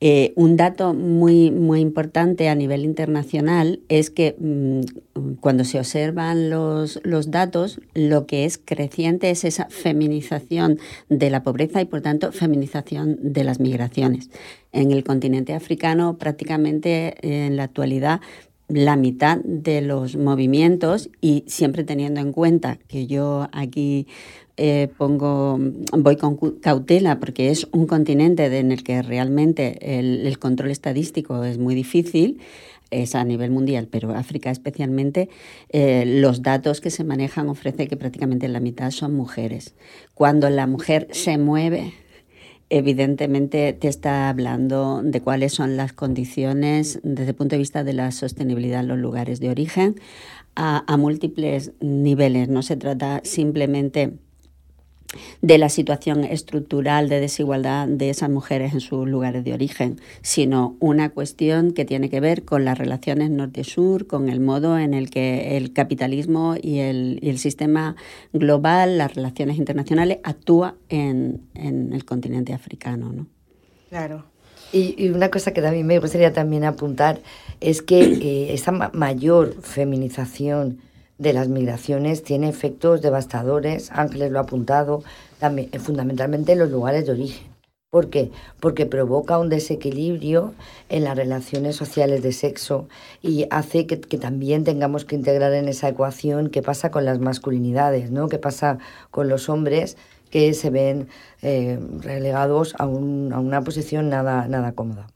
Eh, 0.00 0.32
un 0.36 0.56
dato 0.56 0.94
muy, 0.94 1.50
muy 1.50 1.80
importante 1.80 2.48
a 2.48 2.54
nivel 2.54 2.84
internacional 2.84 3.80
es 3.88 4.10
que 4.10 4.36
mm, 4.38 5.36
cuando 5.40 5.64
se 5.64 5.78
observan 5.78 6.50
los, 6.50 7.00
los 7.04 7.30
datos, 7.30 7.80
lo 7.94 8.26
que 8.26 8.44
es 8.44 8.58
creciente 8.58 9.30
es 9.30 9.44
esa 9.44 9.66
feminización 9.70 10.78
de 11.08 11.30
la 11.30 11.42
pobreza 11.44 11.80
y, 11.80 11.84
por 11.84 12.00
tanto, 12.00 12.32
feminización 12.32 13.18
de 13.20 13.44
las 13.44 13.60
migraciones. 13.60 14.30
En 14.72 14.90
el 14.92 15.02
continente 15.02 15.54
africano, 15.54 16.18
prácticamente 16.18 17.14
en 17.22 17.56
la 17.56 17.64
actualidad, 17.64 18.20
la 18.68 18.96
mitad 18.96 19.38
de 19.38 19.80
los 19.80 20.16
movimientos 20.16 21.10
y 21.20 21.44
siempre 21.46 21.84
teniendo 21.84 22.20
en 22.20 22.32
cuenta 22.32 22.78
que 22.86 23.06
yo 23.06 23.48
aquí 23.52 24.06
eh, 24.58 24.88
pongo, 24.98 25.58
voy 25.96 26.16
con 26.16 26.36
cautela 26.60 27.18
porque 27.18 27.50
es 27.50 27.66
un 27.72 27.86
continente 27.86 28.44
en 28.58 28.72
el 28.72 28.82
que 28.82 29.02
realmente 29.02 29.98
el, 29.98 30.38
control 30.38 30.70
estadístico 30.70 31.44
es 31.44 31.58
muy 31.58 31.74
difícil, 31.74 32.40
es 32.90 33.14
a 33.14 33.24
nivel 33.24 33.50
mundial, 33.50 33.88
pero 33.90 34.14
África 34.14 34.50
especialmente, 34.50 35.28
eh, 35.70 36.04
los 36.06 36.42
datos 36.42 36.80
que 36.80 36.90
se 36.90 37.04
manejan 37.04 37.48
ofrece 37.48 37.86
que 37.86 37.96
prácticamente 37.96 38.48
la 38.48 38.60
mitad 38.60 38.90
son 38.90 39.14
mujeres. 39.14 39.74
Cuando 40.14 40.50
la 40.50 40.66
mujer 40.66 41.08
se 41.12 41.38
mueve, 41.38 41.94
evidentemente 42.70 43.72
te 43.72 43.88
está 43.88 44.28
hablando 44.28 45.02
de 45.02 45.20
cuáles 45.20 45.52
son 45.52 45.76
las 45.76 45.92
condiciones 45.92 47.00
desde 47.02 47.30
el 47.30 47.36
punto 47.36 47.54
de 47.54 47.58
vista 47.58 47.84
de 47.84 47.92
la 47.92 48.10
sostenibilidad 48.10 48.80
en 48.80 48.88
los 48.88 48.98
lugares 48.98 49.40
de 49.40 49.50
origen 49.50 49.96
a, 50.54 50.84
a 50.92 50.96
múltiples 50.96 51.72
niveles. 51.80 52.48
No 52.48 52.62
se 52.62 52.76
trata 52.76 53.20
simplemente 53.24 54.18
de 55.40 55.58
la 55.58 55.68
situación 55.68 56.24
estructural 56.24 57.08
de 57.08 57.20
desigualdad 57.20 57.88
de 57.88 58.10
esas 58.10 58.28
mujeres 58.28 58.74
en 58.74 58.80
sus 58.80 59.08
lugares 59.08 59.44
de 59.44 59.54
origen, 59.54 60.00
sino 60.22 60.76
una 60.80 61.10
cuestión 61.10 61.72
que 61.72 61.84
tiene 61.84 62.10
que 62.10 62.20
ver 62.20 62.44
con 62.44 62.64
las 62.64 62.76
relaciones 62.76 63.30
norte-sur, 63.30 64.06
con 64.06 64.28
el 64.28 64.40
modo 64.40 64.78
en 64.78 64.94
el 64.94 65.10
que 65.10 65.56
el 65.56 65.72
capitalismo 65.72 66.56
y 66.60 66.80
el, 66.80 67.18
y 67.22 67.30
el 67.30 67.38
sistema 67.38 67.96
global, 68.32 68.98
las 68.98 69.14
relaciones 69.14 69.56
internacionales, 69.56 70.18
actúa 70.24 70.74
en, 70.88 71.40
en 71.54 71.92
el 71.92 72.04
continente 72.04 72.52
africano. 72.52 73.12
¿no? 73.12 73.26
Claro. 73.88 74.24
Y, 74.72 75.08
una 75.08 75.30
cosa 75.30 75.52
que 75.52 75.62
también 75.62 75.86
me 75.86 75.98
gustaría 75.98 76.32
también 76.32 76.64
apuntar 76.64 77.20
es 77.60 77.80
que 77.80 78.02
eh, 78.02 78.52
esa 78.52 78.70
mayor 78.70 79.56
feminización 79.62 80.80
de 81.18 81.32
las 81.32 81.48
migraciones 81.48 82.22
tiene 82.22 82.48
efectos 82.48 83.02
devastadores, 83.02 83.90
Ángeles 83.92 84.30
lo 84.30 84.38
ha 84.38 84.42
apuntado, 84.42 85.02
también, 85.38 85.68
eh, 85.72 85.78
fundamentalmente 85.78 86.52
en 86.52 86.60
los 86.60 86.70
lugares 86.70 87.06
de 87.06 87.12
origen. 87.12 87.58
¿Por 87.90 88.10
qué? 88.10 88.30
Porque 88.60 88.84
provoca 88.84 89.38
un 89.38 89.48
desequilibrio 89.48 90.52
en 90.90 91.04
las 91.04 91.16
relaciones 91.16 91.74
sociales 91.74 92.22
de 92.22 92.32
sexo 92.32 92.86
y 93.22 93.46
hace 93.50 93.86
que, 93.86 93.96
también 93.96 94.62
tengamos 94.62 95.06
que 95.06 95.16
integrar 95.16 95.54
en 95.54 95.68
esa 95.68 95.88
ecuación 95.88 96.50
qué 96.50 96.60
pasa 96.60 96.90
con 96.90 97.06
las 97.06 97.18
masculinidades, 97.18 98.10
¿no? 98.10 98.28
qué 98.28 98.38
pasa 98.38 98.78
con 99.10 99.28
los 99.28 99.48
hombres 99.48 99.96
que 100.30 100.52
se 100.52 100.68
ven 100.68 101.08
eh, 101.40 101.78
relegados 102.00 102.74
a, 102.78 102.86
una 102.86 103.62
posición 103.62 104.10
nada, 104.10 104.46
nada 104.48 104.72
cómoda. 104.72 105.06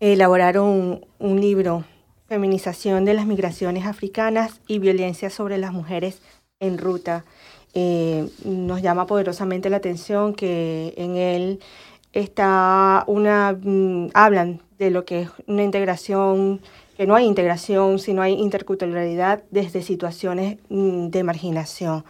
Elaboraron 0.00 1.06
un 1.20 1.40
libro, 1.40 1.84
Feminización 2.28 3.04
de 3.04 3.14
las 3.14 3.26
Migraciones 3.26 3.86
Africanas 3.86 4.60
y 4.66 4.78
Violencia 4.78 5.30
sobre 5.30 5.58
las 5.58 5.72
Mujeres 5.72 6.20
en 6.60 6.78
Ruta. 6.78 7.24
Eh, 7.74 8.28
nos 8.44 8.82
llama 8.82 9.06
poderosamente 9.06 9.70
la 9.70 9.76
atención 9.76 10.34
que 10.34 10.94
en 10.96 11.16
él 11.16 11.60
está 12.12 13.04
una, 13.06 13.52
mm, 13.52 14.08
hablan 14.14 14.62
de 14.78 14.90
lo 14.90 15.04
que 15.04 15.22
es 15.22 15.30
una 15.46 15.62
integración, 15.62 16.60
que 16.96 17.06
no 17.06 17.14
hay 17.14 17.26
integración, 17.26 17.98
sino 17.98 18.22
hay 18.22 18.32
interculturalidad 18.32 19.44
desde 19.50 19.82
situaciones 19.82 20.58
mm, 20.68 21.08
de 21.08 21.22
marginación. 21.22 22.04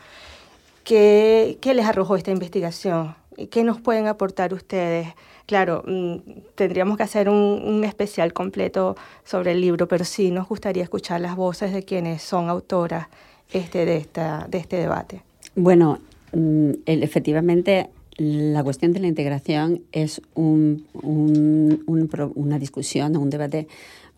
¿Qué, 0.84 1.58
¿Qué, 1.60 1.74
les 1.74 1.84
arrojó 1.84 2.16
esta 2.16 2.30
investigación? 2.30 3.16
¿Qué 3.50 3.64
nos 3.64 3.80
pueden 3.80 4.06
aportar 4.06 4.54
ustedes? 4.54 5.08
Claro, 5.46 5.84
mm, 5.86 6.16
tendríamos 6.56 6.96
que 6.96 7.04
hacer 7.04 7.28
un, 7.28 7.84
especial 7.84 8.32
completo 8.32 8.96
sobre 9.24 9.52
el 9.52 9.60
libro, 9.60 9.86
pero 9.86 10.04
sí 10.04 10.32
nos 10.32 10.48
gustaría 10.48 10.82
escuchar 10.82 11.20
las 11.20 11.36
voces 11.36 11.72
de 11.72 11.84
quienes 11.84 12.22
son 12.22 12.48
autoras 12.48 13.06
este, 13.52 13.86
de, 13.86 13.96
esta, 13.96 14.46
de 14.50 14.58
este 14.58 14.76
debate. 14.76 15.22
Bueno, 15.54 16.00
mm, 16.32 16.70
efectivamente 16.86 17.90
la 18.18 18.64
cuestión 18.64 18.92
de 18.92 19.00
la 19.00 19.06
integración 19.06 19.82
es 19.92 20.20
un, 20.34 20.86
una 20.94 22.58
discusión, 22.58 23.16
un 23.16 23.30
debate 23.30 23.68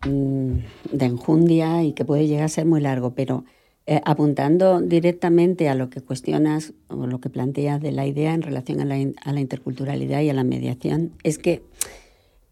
mm, 0.07 0.51
de 0.93 1.05
enjundia 1.05 1.83
y 1.83 1.93
que 1.93 2.05
puede 2.05 2.25
llegar 2.25 2.45
a 2.45 2.49
ser 2.49 2.65
muy 2.65 2.81
largo, 2.81 3.11
pero 3.11 3.43
eh, 3.91 4.01
apuntando 4.05 4.81
directamente 4.81 5.67
a 5.67 5.73
lo 5.73 5.89
que 5.89 6.01
cuestionas 6.01 6.73
o 6.89 7.07
lo 7.07 7.19
que 7.19 7.31
planteas 7.31 7.81
de 7.81 7.91
la 7.91 8.05
idea 8.05 8.35
en 8.35 8.43
relación 8.43 8.81
a 8.81 8.85
la, 8.85 9.39
interculturalidad 9.39 10.21
y 10.21 10.29
a 10.29 10.35
la 10.35 10.43
mediación, 10.43 11.13
es 11.23 11.39
que 11.39 11.63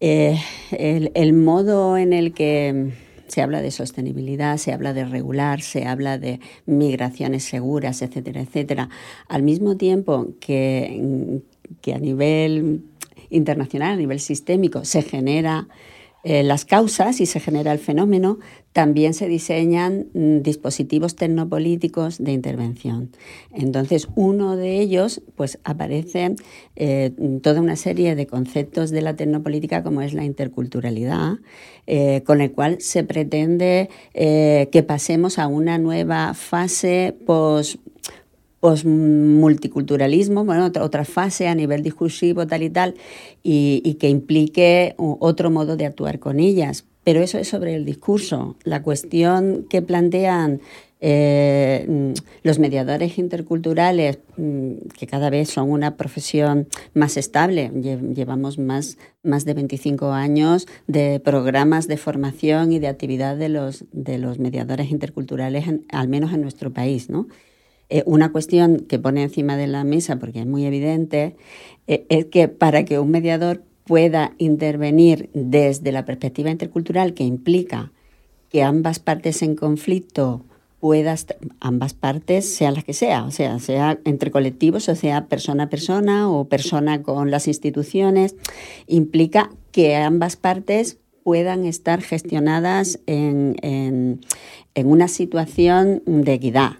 eh, 0.00 0.36
el, 0.72 1.32
modo 1.34 1.96
en 1.96 2.12
el 2.12 2.34
que 2.34 2.90
se 3.28 3.40
habla 3.40 3.62
de 3.62 3.70
sostenibilidad, 3.70 4.56
se 4.56 4.72
habla 4.72 4.92
de 4.94 5.04
regular, 5.04 5.60
se 5.60 5.86
habla 5.86 6.18
de 6.18 6.40
migraciones 6.66 7.44
seguras, 7.44 8.02
etcétera, 8.02 8.40
etcétera. 8.40 8.88
Al 9.28 9.44
mismo 9.44 9.76
tiempo 9.76 10.30
que, 10.40 11.40
que 11.82 11.94
a 11.94 12.00
nivel 12.00 12.82
internacional, 13.30 13.92
a 13.92 13.96
nivel 13.96 14.18
sistémico, 14.18 14.84
se 14.84 15.02
genera 15.02 15.68
eh, 16.24 16.42
las 16.42 16.64
causas 16.64 17.20
y 17.20 17.26
se 17.26 17.38
genera 17.38 17.72
el 17.72 17.78
fenómeno, 17.78 18.38
también 18.72 19.14
se 19.14 19.28
diseñan 19.28 20.08
mm, 20.14 20.38
dispositivos 20.42 21.14
tecnopolíticos 21.14 22.18
de 22.18 22.32
intervención. 22.32 23.10
Entonces, 23.54 24.08
uno 24.16 24.56
de 24.56 24.80
ellos, 24.80 25.22
pues 25.36 25.58
aparece 25.62 26.34
eh, 26.74 27.12
toda 27.42 27.60
una 27.60 27.76
serie 27.76 28.16
de 28.16 28.26
conceptos 28.26 28.90
de 28.90 29.02
la 29.02 29.14
tecnopolítica 29.14 29.82
como 29.84 30.02
es 30.02 30.12
la 30.12 30.24
interculturalidad, 30.24 31.34
eh, 31.86 32.22
con 32.26 32.40
el 32.40 32.52
cual 32.52 32.80
se 32.80 33.04
pretende 33.04 33.88
que 34.12 34.84
pasemos 34.86 35.38
a 35.38 35.46
una 35.46 35.78
nueva 35.78 36.34
fase 36.34 37.16
post 37.26 37.76
multiculturalismo, 38.62 40.44
bueno, 40.44 40.70
otra, 40.80 41.04
fase 41.04 41.48
a 41.48 41.54
nivel 41.54 41.82
discursivo 41.82 42.46
tal 42.46 42.62
y 42.62 42.70
tal, 42.70 42.94
y, 43.42 43.94
que 43.94 44.08
implique 44.08 44.94
otro 44.98 45.50
modo 45.50 45.76
de 45.76 45.86
actuar 45.86 46.18
con 46.18 46.40
ellas. 46.40 46.84
Pero 47.04 47.20
eso 47.20 47.38
es 47.38 47.48
sobre 47.48 47.74
el 47.74 47.84
discurso. 47.84 48.56
La 48.64 48.82
cuestión 48.82 49.66
que 49.70 49.80
plantean 49.80 50.60
eh, 51.00 51.86
mm, 51.88 52.12
los 52.42 52.58
mediadores 52.58 53.18
interculturales, 53.18 54.18
mm, 54.36 54.88
que 54.98 55.06
cada 55.06 55.30
vez 55.30 55.48
son 55.48 55.70
una 55.70 55.96
profesión 55.96 56.66
más 56.92 57.16
estable, 57.16 57.70
llevamos 58.14 58.58
más, 58.58 58.98
más 59.22 59.44
de 59.44 59.54
25 59.54 60.10
años 60.12 60.66
de 60.86 61.20
programas 61.20 61.86
de 61.86 61.96
formación 61.96 62.72
y 62.72 62.78
de 62.80 62.88
actividad 62.88 63.36
de 63.36 63.48
los, 63.48 63.84
de 63.92 64.18
los 64.18 64.38
mediadores 64.38 64.90
interculturales, 64.90 65.66
al 65.90 66.08
menos 66.08 66.32
en 66.32 66.42
nuestro 66.42 66.72
país, 66.72 67.08
¿no? 67.08 67.28
Eh, 67.90 68.02
una 68.04 68.32
cuestión 68.32 68.80
que 68.80 68.98
pone 68.98 69.22
encima 69.22 69.56
de 69.56 69.66
la 69.66 69.82
mesa, 69.82 70.18
porque 70.18 70.40
es 70.40 70.46
muy 70.46 70.66
evidente, 70.66 71.36
eh, 71.86 72.04
es 72.10 72.26
que 72.26 72.48
para 72.48 72.84
que 72.84 72.98
un 72.98 73.10
mediador 73.10 73.62
pueda 73.84 74.34
intervenir 74.36 75.30
desde 75.32 75.92
la 75.92 76.04
perspectiva 76.04 76.50
intercultural 76.50 77.14
que 77.14 77.24
implica 77.24 77.90
que 78.50 78.62
ambas 78.62 78.98
partes 78.98 79.40
en 79.40 79.56
conflicto 79.56 80.44
puedas, 80.80 81.26
ambas 81.60 81.94
partes, 81.94 82.54
sean 82.54 82.74
las 82.74 82.84
que 82.84 82.92
sea, 82.92 83.24
o 83.24 83.30
sea, 83.30 83.58
sea 83.58 83.98
entre 84.04 84.30
colectivos, 84.30 84.88
o 84.88 84.94
sea, 84.94 85.26
persona 85.26 85.64
a 85.64 85.70
persona 85.70 86.30
o 86.30 86.44
persona 86.44 87.02
con 87.02 87.30
las 87.30 87.48
instituciones, 87.48 88.36
implica 88.86 89.50
que 89.72 89.96
ambas 89.96 90.36
partes 90.36 90.98
puedan 91.24 91.64
estar 91.64 92.02
gestionadas 92.02 93.00
en, 93.06 93.56
en 93.62 94.86
una 94.86 95.08
situación 95.08 96.02
de 96.06 96.34
equidad, 96.34 96.76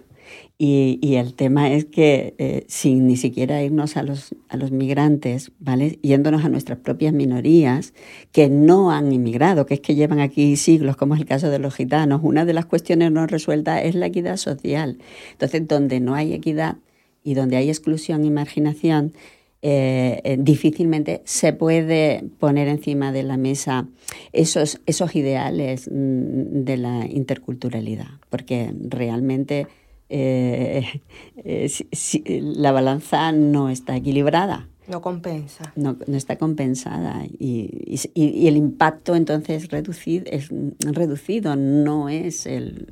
y, 0.61 1.15
el 1.15 1.35
tema 1.35 1.71
es 1.71 1.85
que 1.85 2.35
eh, 2.37 2.65
sin 2.67 3.07
ni 3.07 3.15
siquiera 3.15 3.63
irnos 3.63 3.95
a 3.95 4.03
los, 4.03 4.35
a 4.49 4.57
los 4.57 4.71
migrantes, 4.71 5.53
¿vale? 5.59 5.99
Yéndonos 6.01 6.43
a 6.43 6.49
nuestras 6.49 6.79
propias 6.79 7.13
minorías 7.13 7.93
que 8.33 8.49
no 8.49 8.91
han 8.91 9.13
inmigrado, 9.13 9.65
que 9.65 9.75
es 9.75 9.79
que 9.79 9.95
llevan 9.95 10.19
aquí 10.19 10.57
siglos, 10.57 10.97
como 10.97 11.15
es 11.15 11.21
el 11.21 11.27
caso 11.27 11.49
de 11.49 11.59
los 11.59 11.75
gitanos, 11.75 12.19
una 12.25 12.43
de 12.43 12.51
las 12.51 12.65
cuestiones 12.65 13.09
no 13.09 13.25
resueltas 13.25 13.85
es 13.85 13.95
la 13.95 14.07
equidad 14.07 14.35
social. 14.35 14.97
Entonces, 15.31 15.65
donde 15.65 16.01
no 16.01 16.13
hay 16.13 16.33
equidad 16.33 16.75
y 17.23 17.35
donde 17.35 17.55
hay 17.55 17.69
exclusión 17.69 18.25
y 18.25 18.29
marginación, 18.29 19.13
eh, 19.61 20.19
eh, 20.25 20.35
difícilmente 20.37 21.21
se 21.23 21.53
puede 21.53 22.25
poner 22.37 22.67
encima 22.67 23.13
de 23.13 23.23
la 23.23 23.37
mesa 23.37 23.87
esos, 24.33 24.81
esos 24.85 25.15
ideales 25.15 25.89
mm, 25.89 26.65
de 26.65 26.75
la 26.75 27.05
interculturalidad, 27.05 28.09
porque 28.29 28.73
realmente 28.89 29.67
eh, 30.09 31.01
eh, 31.37 32.41
la 32.41 32.71
balanza 32.71 33.31
no 33.31 33.69
está 33.69 33.95
equilibrada. 33.95 34.67
No 34.87 35.01
compensa. 35.01 35.71
No, 35.75 35.97
está 36.07 36.37
compensada 36.37 37.23
y, 37.37 37.99
el 38.15 38.57
impacto 38.57 39.15
entonces 39.15 39.69
reducido, 39.69 40.25
es 40.31 40.49
reducido, 40.79 41.55
no 41.55 42.09
es 42.09 42.47
el, 42.47 42.91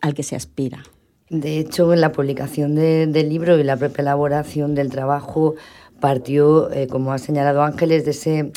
al 0.00 0.14
que 0.14 0.22
se 0.22 0.36
aspira. 0.36 0.84
De 1.28 1.58
hecho, 1.58 1.92
en 1.92 2.00
la 2.00 2.12
publicación 2.12 2.76
del 2.76 3.28
libro 3.28 3.58
y 3.58 3.64
la 3.64 3.76
propia 3.76 4.02
elaboración 4.02 4.76
del 4.76 4.90
trabajo 4.90 5.56
partió, 5.98 6.70
eh, 6.70 6.86
como 6.86 7.12
ha 7.12 7.18
señalado 7.18 7.62
Ángeles, 7.62 8.04
de 8.04 8.10
ese 8.12 8.52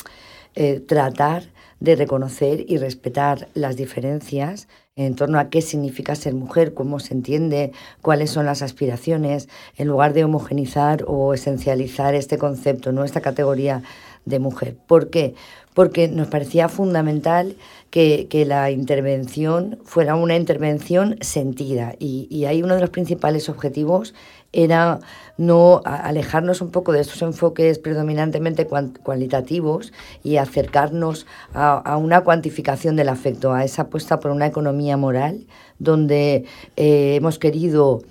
tratar 0.86 1.44
de 1.80 1.96
reconocer 1.96 2.64
y 2.68 2.76
respetar 2.76 3.48
las 3.54 3.76
diferencias 3.76 4.68
en 4.96 5.14
torno 5.14 5.38
a 5.38 5.50
qué 5.50 5.62
significa 5.62 6.14
ser 6.14 6.34
mujer, 6.34 6.74
cómo 6.74 7.00
se 7.00 7.14
entiende, 7.14 7.72
cuáles 8.02 8.30
son 8.30 8.46
las 8.46 8.62
aspiraciones, 8.62 9.48
en 9.76 9.88
lugar 9.88 10.12
de 10.12 10.24
homogenizar 10.24 11.04
o 11.06 11.32
esencializar 11.32 12.14
este 12.14 12.38
concepto, 12.38 12.92
¿no? 12.92 13.04
esta 13.04 13.20
categoría 13.20 13.82
de 14.24 14.38
mujer. 14.38 14.76
¿Por 14.86 15.10
qué? 15.10 15.34
Porque 15.74 16.08
nos 16.08 16.28
parecía 16.28 16.68
fundamental 16.68 17.56
que, 17.90 18.44
la 18.46 18.70
intervención 18.70 19.78
fuera 19.84 20.14
una 20.14 20.36
intervención 20.36 21.16
sentida. 21.20 21.94
Y, 21.98 22.26
y 22.30 22.44
ahí 22.44 22.62
uno 22.62 22.74
de 22.74 22.80
los 22.80 22.90
principales 22.90 23.48
objetivos 23.48 24.14
era 24.52 25.00
no 25.36 25.80
alejarnos 25.84 26.60
un 26.60 26.70
poco 26.70 26.92
de 26.92 27.00
estos 27.00 27.22
enfoques 27.22 27.78
predominantemente 27.78 28.66
cualitativos 28.66 29.92
y 30.22 30.36
acercarnos 30.36 31.26
a, 31.54 31.96
una 31.96 32.22
cuantificación 32.22 32.96
del 32.96 33.08
afecto, 33.08 33.52
a 33.52 33.64
esa 33.64 33.82
apuesta 33.82 34.20
por 34.20 34.32
una 34.32 34.46
economía 34.46 34.96
moral, 34.96 35.46
donde 35.78 36.44
eh, 36.76 37.14
hemos 37.16 37.38
querido 37.38 38.02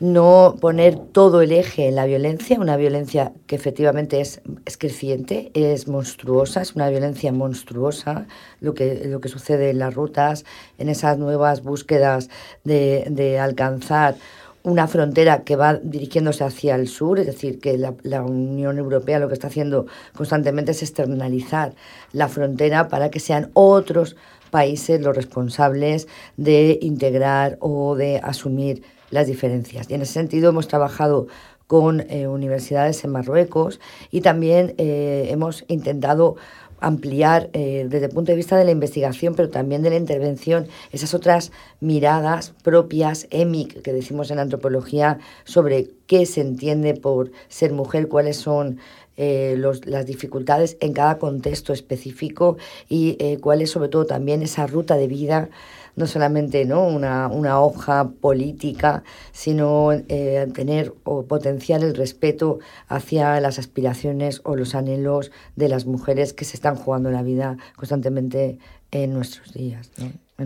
no 0.00 0.56
poner 0.60 0.96
todo 0.98 1.40
el 1.42 1.52
eje 1.52 1.88
en 1.88 1.94
la 1.94 2.04
violencia, 2.04 2.58
una 2.58 2.76
violencia 2.76 3.32
que 3.46 3.56
efectivamente 3.56 4.20
es, 4.20 4.40
creciente, 4.78 5.50
es 5.54 5.88
monstruosa, 5.88 6.62
es 6.62 6.74
una 6.74 6.88
violencia 6.90 7.32
monstruosa, 7.32 8.26
lo 8.60 8.74
que, 8.74 9.06
lo 9.06 9.20
que 9.20 9.28
sucede 9.28 9.70
en 9.70 9.78
las 9.78 9.94
rutas, 9.94 10.44
en 10.78 10.88
esas 10.88 11.18
nuevas 11.18 11.62
búsquedas 11.62 12.28
de, 12.64 13.06
de 13.10 13.38
alcanzar 13.38 14.16
una 14.64 14.88
frontera 14.88 15.44
que 15.44 15.56
va 15.56 15.74
dirigiéndose 15.74 16.42
hacia 16.42 16.74
el 16.74 16.88
sur, 16.88 17.20
es 17.20 17.26
decir, 17.26 17.60
que 17.60 17.76
la, 17.76 18.22
Unión 18.22 18.78
Europea 18.78 19.18
lo 19.18 19.28
que 19.28 19.34
está 19.34 19.48
haciendo 19.48 19.86
constantemente 20.16 20.72
es 20.72 20.82
externalizar 20.82 21.74
la 22.12 22.28
frontera 22.28 22.88
para 22.88 23.10
que 23.10 23.20
sean 23.20 23.50
otros 23.52 24.16
países 24.50 25.02
los 25.02 25.14
responsables 25.14 26.08
de 26.38 26.78
integrar 26.80 27.58
o 27.60 27.94
de 27.94 28.20
asumir 28.22 28.82
las 29.14 29.28
diferencias. 29.28 29.88
Y 29.88 29.94
en 29.94 30.02
ese 30.02 30.12
sentido 30.12 30.50
hemos 30.50 30.68
trabajado 30.68 31.28
con 31.66 32.00
eh, 32.10 32.26
universidades 32.26 33.04
en 33.04 33.12
Marruecos 33.12 33.80
y 34.10 34.20
también 34.20 34.74
eh, 34.76 35.28
hemos 35.30 35.64
intentado 35.68 36.36
ampliar 36.80 37.48
eh, 37.52 37.86
desde 37.88 38.06
el 38.06 38.12
punto 38.12 38.32
de 38.32 38.36
vista 38.36 38.56
de 38.58 38.64
la 38.64 38.72
investigación, 38.72 39.34
pero 39.34 39.48
también 39.48 39.82
de 39.82 39.90
la 39.90 39.96
intervención, 39.96 40.66
esas 40.90 41.14
otras 41.14 41.52
miradas 41.80 42.52
propias, 42.62 43.28
EMIC, 43.30 43.80
que 43.80 43.92
decimos 43.92 44.30
en 44.32 44.40
antropología, 44.40 45.18
sobre 45.44 45.90
qué 46.06 46.26
se 46.26 46.42
entiende 46.42 46.94
por 46.94 47.30
ser 47.48 47.72
mujer, 47.72 48.08
cuáles 48.08 48.36
son 48.36 48.78
las 49.16 50.06
dificultades 50.06 50.76
en 50.80 50.92
cada 50.92 51.18
contexto 51.18 51.72
específico 51.72 52.56
y 52.88 53.36
cuál 53.36 53.62
es 53.62 53.70
sobre 53.70 53.88
todo 53.88 54.06
también 54.06 54.42
esa 54.42 54.66
ruta 54.66 54.96
de 54.96 55.06
vida 55.06 55.50
no 55.96 56.06
solamente 56.06 56.64
¿no? 56.64 56.86
Una, 56.86 57.28
una 57.28 57.60
hoja 57.60 58.10
política, 58.20 59.04
sino 59.32 59.92
eh, 59.92 60.46
tener 60.54 60.94
o 61.04 61.24
potenciar 61.24 61.82
el 61.82 61.94
respeto 61.94 62.58
hacia 62.88 63.40
las 63.40 63.58
aspiraciones 63.58 64.40
o 64.44 64.56
los 64.56 64.74
anhelos 64.74 65.30
de 65.56 65.68
las 65.68 65.86
mujeres 65.86 66.32
que 66.32 66.44
se 66.44 66.56
están 66.56 66.76
jugando 66.76 67.10
la 67.10 67.22
vida 67.22 67.56
constantemente 67.76 68.58
en 68.90 69.12
nuestros 69.12 69.52
días. 69.52 69.90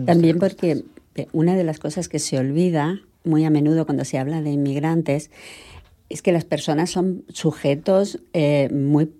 También 0.05 0.39
porque 0.39 0.83
eh, 1.15 1.27
una 1.33 1.55
de 1.55 1.63
las 1.63 1.79
cosas 1.79 2.09
que 2.09 2.19
se 2.19 2.37
olvida 2.37 2.99
muy 3.23 3.45
a 3.45 3.49
menudo 3.49 3.85
cuando 3.85 4.05
se 4.05 4.17
habla 4.17 4.41
de 4.41 4.51
inmigrantes 4.51 5.29
es 6.09 6.21
que 6.21 6.31
las 6.31 6.45
personas 6.45 6.89
son 6.89 7.23
sujetos 7.29 8.19
eh, 8.33 8.69
muy 8.71 9.11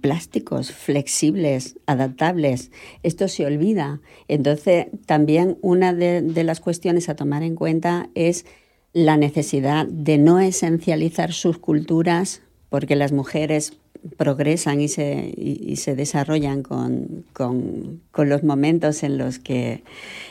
plásticos, 0.00 0.72
flexibles, 0.72 1.78
adaptables. 1.86 2.70
Esto 3.02 3.28
se 3.28 3.46
olvida. 3.46 4.00
Entonces, 4.28 4.86
también 5.06 5.58
una 5.62 5.92
de, 5.92 6.44
las 6.44 6.60
cuestiones 6.60 7.08
a 7.08 7.16
tomar 7.16 7.42
en 7.42 7.54
cuenta 7.54 8.08
es 8.14 8.46
la 8.92 9.16
necesidad 9.16 9.86
de 9.86 10.18
no 10.18 10.40
esencializar 10.40 11.32
sus 11.32 11.58
culturas, 11.58 12.42
porque 12.68 12.96
las 12.96 13.12
mujeres 13.12 13.78
progresan 14.16 14.80
y 14.80 14.88
se, 14.88 15.32
y, 15.36 15.76
se 15.76 15.94
desarrollan 15.94 16.62
con, 16.62 17.24
los 18.16 18.42
momentos 18.42 19.04
en 19.04 19.16
los 19.16 19.38
que, 19.38 19.84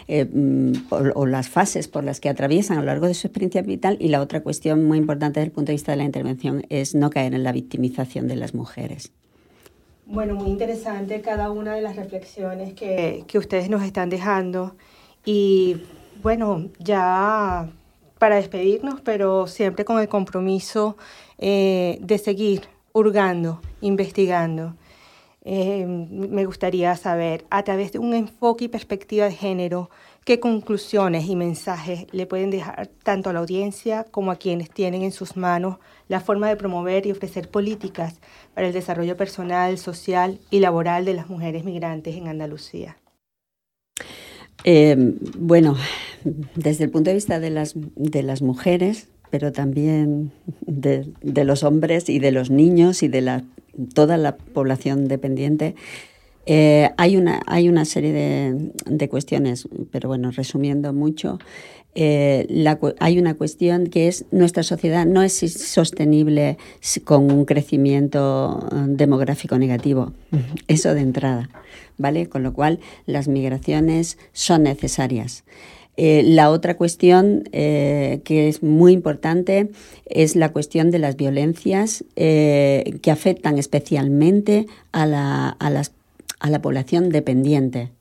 eh, 0.08 0.26
mm, 0.26 0.74
o, 0.90 1.26
las 1.26 1.50
fases 1.50 1.88
por 1.88 2.04
las 2.04 2.20
que 2.20 2.30
atraviesan 2.30 2.78
a 2.78 2.82
lo 2.82 2.88
largo 2.88 3.08
de 3.08 3.14
su 3.14 3.28
experiencia 3.28 3.62
vital. 3.62 3.98
Y 4.00 4.10
la 4.10 4.22
otra 4.22 4.42
cuestión 4.42 4.84
muy 4.84 4.98
importante 4.98 5.40
desde 5.40 5.48
el 5.48 5.54
punto 5.54 5.72
de 5.72 5.76
vista 5.76 5.94
de 5.94 5.98
la 5.98 6.04
intervención 6.04 6.66
es 6.70 6.94
no 6.96 7.10
caer 7.10 7.34
en 7.34 7.44
la 7.44 7.54
victimización 7.54 8.28
de 8.28 8.36
las 8.36 8.54
mujeres. 8.54 9.12
Bueno, 10.14 10.36
muy 10.36 10.50
interesante 10.50 11.22
cada 11.22 11.52
una 11.52 11.74
de 11.74 11.82
las 11.82 11.96
reflexiones 11.96 12.74
que, 12.74 13.24
ustedes 13.36 13.70
nos 13.70 13.82
están 13.82 14.10
dejando. 14.10 14.76
Y 15.24 15.84
bueno, 16.22 16.68
ya 16.80 17.70
para 18.20 18.36
despedirnos, 18.36 19.00
pero 19.00 19.48
siempre 19.48 19.86
con 19.86 20.02
el 20.02 20.10
compromiso 20.10 20.98
eh, 21.38 21.98
de 22.02 22.18
seguir 22.18 22.64
hurgando, 22.92 23.62
investigando. 23.80 24.76
Eh, 25.46 25.86
me 25.88 26.46
gustaría 26.46 26.98
saber, 26.98 27.46
a 27.50 27.64
través 27.64 27.94
de 27.94 28.00
un 28.00 28.14
enfoque 28.14 28.66
y 28.66 28.68
perspectiva 28.68 29.26
de 29.26 29.32
género, 29.32 29.90
qué 30.26 30.42
conclusiones 30.42 31.26
y 31.30 31.38
mensajes 31.38 32.06
le 32.12 32.26
pueden 32.26 32.52
dejar 32.52 32.88
tanto 33.02 33.30
a 33.30 33.34
la 33.34 33.40
audiencia 33.40 34.04
como 34.12 34.32
a 34.32 34.36
quienes 34.36 34.70
tienen 34.70 35.04
en 35.04 35.14
sus 35.14 35.38
manos 35.38 35.78
la 36.12 36.20
forma 36.20 36.50
de 36.50 36.58
promover 36.58 37.06
y 37.06 37.12
ofrecer 37.12 37.48
políticas 37.48 38.20
para 38.54 38.68
el 38.68 38.74
desarrollo 38.74 39.16
personal, 39.16 39.78
social 39.78 40.40
y 40.50 40.60
laboral 40.60 41.06
de 41.06 41.14
las 41.14 41.30
mujeres 41.30 41.64
migrantes 41.64 42.18
en 42.18 42.28
Andalucía. 42.28 42.98
Eh, 44.66 44.98
bueno, 45.38 45.78
desde 46.54 46.84
el 46.84 46.90
punto 46.90 47.12
de 47.12 47.14
vista 47.14 47.40
de 47.40 47.50
las, 47.50 47.76
de 47.96 48.24
las 48.24 48.42
mujeres, 48.42 49.08
pero 49.30 49.54
también 49.54 50.34
de, 50.60 51.14
los 51.24 51.64
hombres 51.64 52.10
y 52.10 52.20
de 52.20 52.34
los 52.34 52.50
niños 52.50 53.04
y 53.04 53.08
de 53.08 53.22
la, 53.22 53.46
toda 53.94 54.18
la 54.18 54.36
población 54.36 55.08
dependiente, 55.08 55.76
eh, 56.46 56.90
hay, 56.98 57.18
una, 57.18 57.42
hay 57.46 57.70
una 57.70 57.86
serie 57.86 58.14
de, 58.86 59.10
cuestiones, 59.10 59.68
pero 59.92 60.10
bueno, 60.10 60.32
resumiendo 60.32 60.92
mucho, 60.94 61.40
eh, 61.94 62.48
hay 63.00 63.20
una 63.20 63.36
cuestión 63.36 63.88
que 63.88 64.08
es 64.08 64.26
nuestra 64.32 64.64
sociedad 64.64 65.06
no 65.06 65.22
es 65.24 65.34
sostenible 65.34 66.58
con 67.04 67.30
un 67.32 67.46
crecimiento 67.46 68.68
eh, 68.72 68.76
demográfico 68.88 69.58
negativo. 69.58 70.14
Eso 70.68 70.94
de 70.94 71.02
entrada, 71.02 71.50
¿vale? 71.98 72.28
Con 72.28 72.44
lo 72.44 72.54
cual 72.54 72.80
las 73.06 73.28
migraciones 73.28 74.18
son 74.34 74.64
necesarias. 74.64 75.44
la 75.98 76.50
otra 76.50 76.78
cuestión 76.78 77.44
que 77.52 78.48
es 78.48 78.64
muy 78.64 78.94
importante 78.94 79.70
es 80.06 80.36
la 80.36 80.50
cuestión 80.50 80.90
de 80.90 81.00
las 81.00 81.16
violencias 81.16 82.04
que 82.16 83.12
afectan 83.12 83.60
especialmente 83.60 84.66
a, 84.94 85.06
la, 85.06 85.50
a 85.50 85.70
las 85.70 85.92
a 86.42 86.50
la 86.50 86.62
población 86.62 87.10
dependiente. 87.10 87.92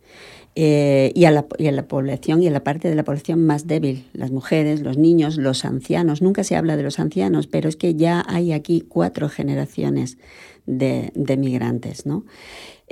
Eh, 0.56 1.12
y, 1.14 1.26
a 1.26 1.30
la, 1.30 1.46
y, 1.58 1.68
a 1.68 1.72
la, 1.72 1.86
población 1.86 2.42
y 2.42 2.48
a 2.48 2.50
la 2.50 2.64
parte 2.64 2.88
de 2.88 2.96
la 2.96 3.04
población 3.04 3.46
más 3.46 3.68
débil, 3.68 4.08
las 4.12 4.32
mujeres, 4.32 4.80
los 4.80 4.98
niños, 4.98 5.36
los 5.36 5.64
ancianos. 5.64 6.22
Nunca 6.22 6.42
se 6.42 6.56
habla 6.56 6.76
de 6.76 6.82
los 6.82 6.98
ancianos, 6.98 7.46
pero 7.46 7.68
es 7.68 7.76
que 7.76 7.94
ya 7.94 8.24
hay 8.26 8.52
aquí 8.52 8.80
cuatro 8.80 9.28
generaciones 9.28 10.18
de, 10.66 11.12
de 11.14 11.36
migrantes. 11.36 12.04
¿no? 12.04 12.24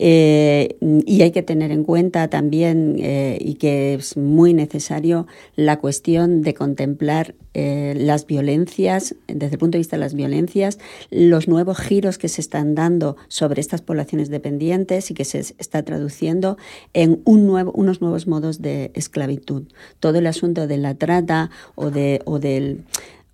Eh, 0.01 0.77
y 1.07 1.23
hay 1.23 1.33
que 1.33 1.43
tener 1.43 1.73
en 1.73 1.83
cuenta 1.83 2.29
también, 2.29 2.97
eh, 3.01 3.37
y 3.41 3.55
que 3.55 3.95
es 3.95 4.17
muy 4.17 4.55
necesario, 4.55 5.27
la 5.57 5.81
cuestión 5.81 6.43
de 6.43 6.55
contemplar 6.55 7.35
eh, 7.53 7.95
las 7.97 8.25
violencias, 8.25 9.17
desde 9.27 9.55
el 9.55 9.59
punto 9.59 9.77
de 9.77 9.81
vista 9.81 9.97
de 9.97 10.01
las 10.01 10.15
violencias, 10.15 10.79
los 11.11 11.49
nuevos 11.49 11.79
giros 11.79 12.17
que 12.17 12.29
se 12.29 12.41
están 12.41 12.77
dando 12.77 13.17
sobre 13.27 13.61
estas 13.61 13.83
poblaciones 13.83 14.29
dependientes 14.29 15.11
y 15.11 15.15
que 15.15 15.25
se 15.25 15.41
está 15.41 15.83
traduciendo 15.83 16.57
en 16.95 17.21
un 17.25 17.49
nuevo, 17.49 17.73
unos 17.73 18.01
nuevos 18.01 18.29
modos 18.29 18.63
de 18.63 18.93
esclavitud. 18.95 19.65
Todo 19.99 20.19
el 20.19 20.29
asunto 20.29 20.69
de 20.69 20.77
la 20.77 20.95
trata 20.95 21.51
o, 21.75 21.91
de, 21.91 22.23
o 22.25 22.39
del 22.39 22.85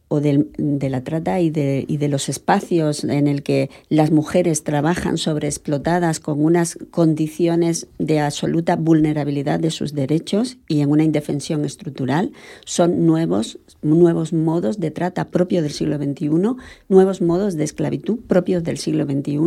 o 0.08 0.20
de 0.20 0.88
la 0.90 1.02
trata 1.02 1.40
y 1.40 1.50
de, 1.50 1.84
y 1.88 1.96
de 1.96 2.08
los 2.08 2.28
espacios 2.28 3.04
en 3.04 3.26
el 3.26 3.42
que 3.42 3.70
las 3.88 4.10
mujeres 4.10 4.62
trabajan 4.62 5.16
sobreexplotadas 5.16 6.20
con 6.20 6.44
unas 6.44 6.78
condiciones 6.90 7.86
de 7.98 8.20
absoluta 8.20 8.76
vulnerabilidad 8.76 9.58
de 9.58 9.70
sus 9.70 9.94
derechos 9.94 10.58
y 10.68 10.80
en 10.80 10.90
una 10.90 11.04
indefensión 11.04 11.64
estructural, 11.64 12.32
son 12.64 13.06
nuevos, 13.06 13.58
nuevos 13.82 14.32
modos 14.32 14.78
de 14.78 14.90
trata 14.90 15.28
propios 15.28 15.62
del 15.62 15.72
siglo 15.72 15.96
XXI, 15.96 16.28
nuevos 16.88 17.22
modos 17.22 17.56
de 17.56 17.64
esclavitud 17.64 18.18
propios 18.26 18.62
del 18.62 18.78
siglo 18.78 19.04
XXI, 19.04 19.38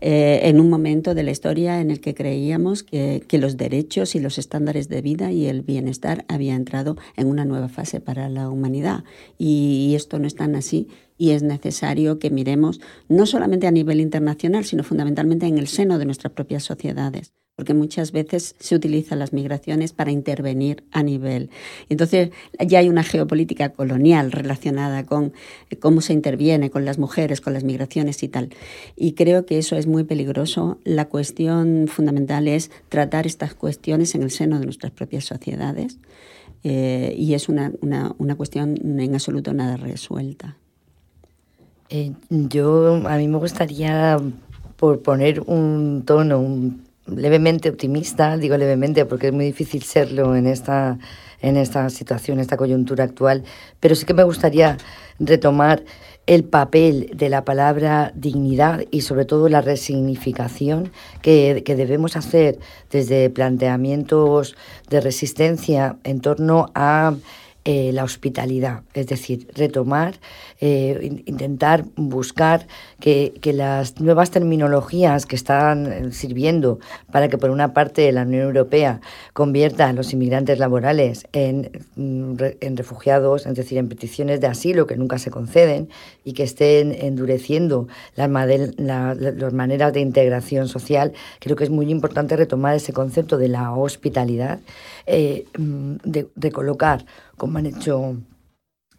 eh, 0.00 0.40
en 0.42 0.60
un 0.60 0.70
momento 0.70 1.14
de 1.14 1.22
la 1.22 1.30
historia 1.30 1.80
en 1.80 1.90
el 1.90 2.00
que 2.00 2.14
creíamos 2.14 2.82
que, 2.82 3.22
que 3.26 3.38
los 3.38 3.56
derechos 3.56 4.14
y 4.14 4.20
los 4.20 4.38
estándares 4.38 4.88
de 4.88 5.02
vida 5.02 5.32
y 5.32 5.46
el 5.46 5.62
bienestar 5.62 6.24
había 6.28 6.54
entrado 6.54 6.96
en 7.16 7.28
una 7.28 7.44
nueva 7.44 7.68
fase 7.68 8.00
para 8.00 8.28
la 8.28 8.50
humanidad. 8.50 9.04
Y 9.38 9.83
y 9.84 9.94
esto 9.94 10.18
no 10.18 10.26
es 10.26 10.34
tan 10.34 10.54
así 10.54 10.88
y 11.18 11.30
es 11.30 11.42
necesario 11.42 12.18
que 12.18 12.30
miremos 12.30 12.80
no 13.08 13.26
solamente 13.26 13.66
a 13.66 13.70
nivel 13.70 14.00
internacional, 14.00 14.64
sino 14.64 14.82
fundamentalmente 14.82 15.46
en 15.46 15.58
el 15.58 15.68
seno 15.68 15.98
de 15.98 16.06
nuestras 16.06 16.32
propias 16.32 16.64
sociedades 16.64 17.34
porque 17.56 17.72
muchas 17.72 18.10
veces 18.10 18.56
se 18.58 18.74
utilizan 18.74 19.20
las 19.20 19.32
migraciones 19.32 19.92
para 19.92 20.10
intervenir 20.10 20.82
a 20.90 21.04
nivel. 21.04 21.50
Entonces, 21.88 22.30
ya 22.58 22.80
hay 22.80 22.88
una 22.88 23.04
geopolítica 23.04 23.68
colonial 23.68 24.32
relacionada 24.32 25.06
con 25.06 25.32
cómo 25.80 26.00
se 26.00 26.14
interviene 26.14 26.70
con 26.70 26.84
las 26.84 26.98
mujeres, 26.98 27.40
con 27.40 27.52
las 27.52 27.62
migraciones 27.62 28.24
y 28.24 28.28
tal. 28.28 28.50
Y 28.96 29.12
creo 29.12 29.46
que 29.46 29.58
eso 29.58 29.76
es 29.76 29.86
muy 29.86 30.02
peligroso. 30.02 30.78
La 30.82 31.08
cuestión 31.08 31.86
fundamental 31.86 32.48
es 32.48 32.72
tratar 32.88 33.24
estas 33.24 33.54
cuestiones 33.54 34.16
en 34.16 34.24
el 34.24 34.32
seno 34.32 34.58
de 34.58 34.64
nuestras 34.64 34.90
propias 34.90 35.24
sociedades 35.24 35.98
eh, 36.64 37.14
y 37.16 37.34
es 37.34 37.48
una, 37.50 37.72
una, 37.82 38.14
una, 38.16 38.36
cuestión 38.36 38.76
en 38.82 39.14
absoluto 39.14 39.52
nada 39.52 39.76
resuelta. 39.76 40.56
Eh, 41.90 42.12
yo, 42.30 43.06
a 43.06 43.16
mí 43.18 43.28
me 43.28 43.36
gustaría, 43.36 44.18
por 44.76 45.02
poner 45.02 45.40
un 45.40 46.04
tono 46.06 46.72
levemente 47.06 47.68
optimista, 47.68 48.38
digo 48.38 48.56
levemente 48.56 49.04
porque 49.04 49.26
es 49.26 49.32
muy 49.34 49.44
difícil 49.44 49.82
serlo 49.82 50.34
en 50.34 50.46
esta, 50.46 50.98
en 51.42 51.58
esta 51.58 51.90
situación, 51.90 52.40
esta 52.40 52.56
coyuntura 52.56 53.04
actual, 53.04 53.44
pero 53.78 53.94
sí 53.94 54.06
que 54.06 54.14
me 54.14 54.24
gustaría 54.24 54.78
retomar 55.18 55.84
el 56.26 56.44
papel 56.44 57.10
de 57.14 57.28
la 57.28 57.44
palabra 57.44 58.12
dignidad 58.14 58.84
y 58.90 59.02
sobre 59.02 59.24
todo 59.24 59.48
la 59.48 59.60
resignificación 59.60 60.90
que, 61.20 61.62
debemos 61.66 62.16
hacer 62.16 62.58
desde 62.90 63.28
planteamientos 63.30 64.56
de 64.88 65.00
resistencia 65.00 65.98
en 66.04 66.20
torno 66.20 66.70
a 66.74 67.14
eh, 67.66 67.92
la 67.92 68.04
hospitalidad, 68.04 68.82
es 68.92 69.06
decir, 69.06 69.48
retomar, 69.54 70.14
eh, 70.60 71.22
intentar 71.26 71.84
buscar 71.96 72.66
que, 73.04 73.52
las 73.52 74.00
nuevas 74.00 74.30
terminologías 74.30 75.26
que 75.26 75.36
están 75.36 75.92
eh, 75.92 76.12
sirviendo 76.12 76.78
para 77.12 77.28
que 77.28 77.36
por 77.36 77.50
una 77.50 77.74
parte 77.74 78.10
la 78.12 78.22
Unión 78.22 78.44
Europea 78.44 79.02
convierta 79.34 79.90
a 79.90 79.92
los 79.92 80.14
inmigrantes 80.14 80.58
laborales 80.58 81.26
en, 81.34 81.70
mm, 81.96 82.36
en 82.62 82.76
refugiados, 82.78 83.44
es 83.44 83.54
decir, 83.56 83.76
en 83.76 83.90
peticiones 83.90 84.40
de 84.40 84.46
asilo 84.46 84.86
que 84.86 84.96
nunca 84.96 85.18
se 85.18 85.30
conceden 85.30 85.90
y 86.24 86.32
que 86.32 86.44
estén 86.44 86.92
endureciendo 86.92 87.88
las, 88.16 88.30
maneras 89.52 89.92
de 89.92 90.00
integración 90.00 90.66
social, 90.68 91.12
creo 91.40 91.56
que 91.56 91.64
es 91.64 91.70
muy 91.70 91.90
importante 91.90 92.36
retomar 92.36 92.74
ese 92.76 92.94
concepto 92.94 93.36
de 93.36 93.48
la 93.48 93.74
hospitalidad, 93.74 94.60
mm, 95.58 95.96
de 96.02 96.52
colocar 96.52 97.04
como 97.36 97.58
han 97.58 97.66
hecho 97.66 98.16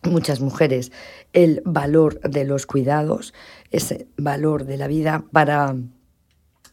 muchas 0.10 0.40
mujeres, 0.40 0.92
el 1.34 1.62
valor 1.66 2.20
de 2.22 2.46
los 2.46 2.66
cuidados, 2.66 3.34
ese 3.76 4.08
valor 4.18 4.66
de 4.66 4.78
la 4.78 4.88
vida 4.88 5.26
para 5.32 5.76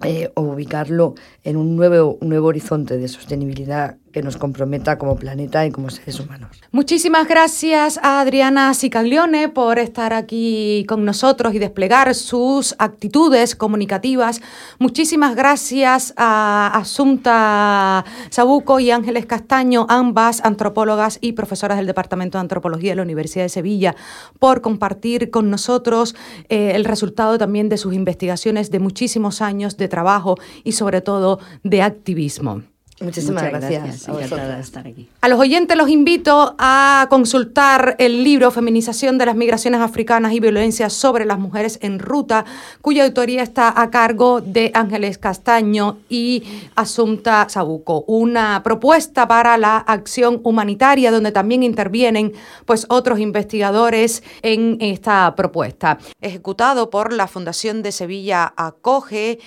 eh, 0.05 0.31
ubicarlo 0.37 1.15
en 1.45 1.57
un 1.57 1.77
nuevo, 1.77 2.19
un 2.21 2.29
nuevo 2.29 2.49
horizonte 2.49 2.99
de 2.99 3.09
sostenibilidad 3.09 3.99
que 4.13 4.23
nos 4.23 4.37
comprometa 4.37 4.99
como 4.99 5.17
planeta 5.17 5.67
y 5.67 5.71
como 5.71 5.91
seres 5.91 6.21
humanos. 6.21 6.61
Muchísimas 6.71 7.27
gracias 7.27 7.99
a 8.03 8.21
Adriana 8.21 8.75
Sicaglione 8.75 9.49
por 9.49 9.79
estar 9.79 10.13
aquí 10.13 10.85
con 10.89 11.05
nosotros 11.05 11.55
y 11.55 11.59
desplegar 11.59 12.15
sus 12.15 12.75
actitudes 12.79 13.57
comunicativas. 13.57 14.41
Muchísimas 14.79 15.35
gracias 15.35 16.13
a 16.17 16.71
Asunta 16.75 18.05
Sabuco 18.31 18.81
y 18.81 18.91
Ángeles 18.91 19.27
Castaño, 19.27 19.87
ambas 19.89 20.45
antropólogas 20.45 21.19
y 21.21 21.33
profesoras 21.33 21.79
del 21.79 21.87
Departamento 21.87 22.39
de 22.39 22.43
Antropología 22.43 22.93
de 22.93 22.97
la 22.97 23.03
Universidad 23.03 23.45
de 23.45 23.49
Sevilla, 23.49 23.97
por 24.39 24.61
compartir 24.61 25.31
con 25.31 25.51
nosotros 25.51 26.15
eh, 26.49 26.73
el 26.75 26.85
resultado 26.85 27.39
también 27.39 27.69
de 27.69 27.79
sus 27.79 27.95
investigaciones 27.95 28.71
de 28.71 28.79
muchísimos 28.79 29.41
años 29.41 29.77
de 29.77 29.89
trabajo 29.89 30.37
y 30.65 30.73
sobre 30.73 31.01
todo 31.01 31.39
de 31.63 31.83
activismo. 31.83 32.63
Muchísimas 33.03 33.45
gracias. 33.45 34.09
a, 34.09 34.61
estar 34.61 34.87
aquí. 34.87 35.09
a 35.21 35.29
los 35.29 35.39
oyentes 35.39 35.77
los 35.77 35.89
invito 35.89 36.55
a 36.59 37.07
consultar 37.11 37.97
el 37.99 38.25
libro 38.25 38.51
Feminización 38.51 39.19
de 39.19 39.27
las 39.27 39.37
Migraciones 39.37 39.81
Africanas 39.81 40.33
y 40.33 40.41
Violencia 40.41 40.91
sobre 40.91 41.25
las 41.25 41.39
Mujeres 41.39 41.79
en 41.83 41.99
Ruta, 41.99 42.45
cuya 42.81 43.05
autoría 43.05 43.43
está 43.43 43.81
a 43.81 43.91
cargo 43.91 44.41
de 44.41 44.71
Ángeles 44.75 45.19
Castaño 45.19 45.99
y 46.09 46.45
Asunta 46.77 47.47
Sabuco. 47.49 48.05
Una 48.07 48.63
propuesta 48.63 49.27
para 49.27 49.57
la 49.59 49.79
acción 49.79 50.41
humanitaria 50.45 51.11
donde 51.11 51.33
también 51.33 51.63
intervienen 51.63 52.33
pues, 52.67 52.87
otros 52.89 53.19
investigadores 53.19 54.23
en 54.43 54.79
esta 54.81 55.35
propuesta. 55.35 55.99
Ejecutado 56.21 56.91
por 56.91 57.13
la 57.13 57.27
Fundación 57.27 57.83
de 57.83 57.93
Sevilla 57.93 58.53
Acoge, 58.57 59.39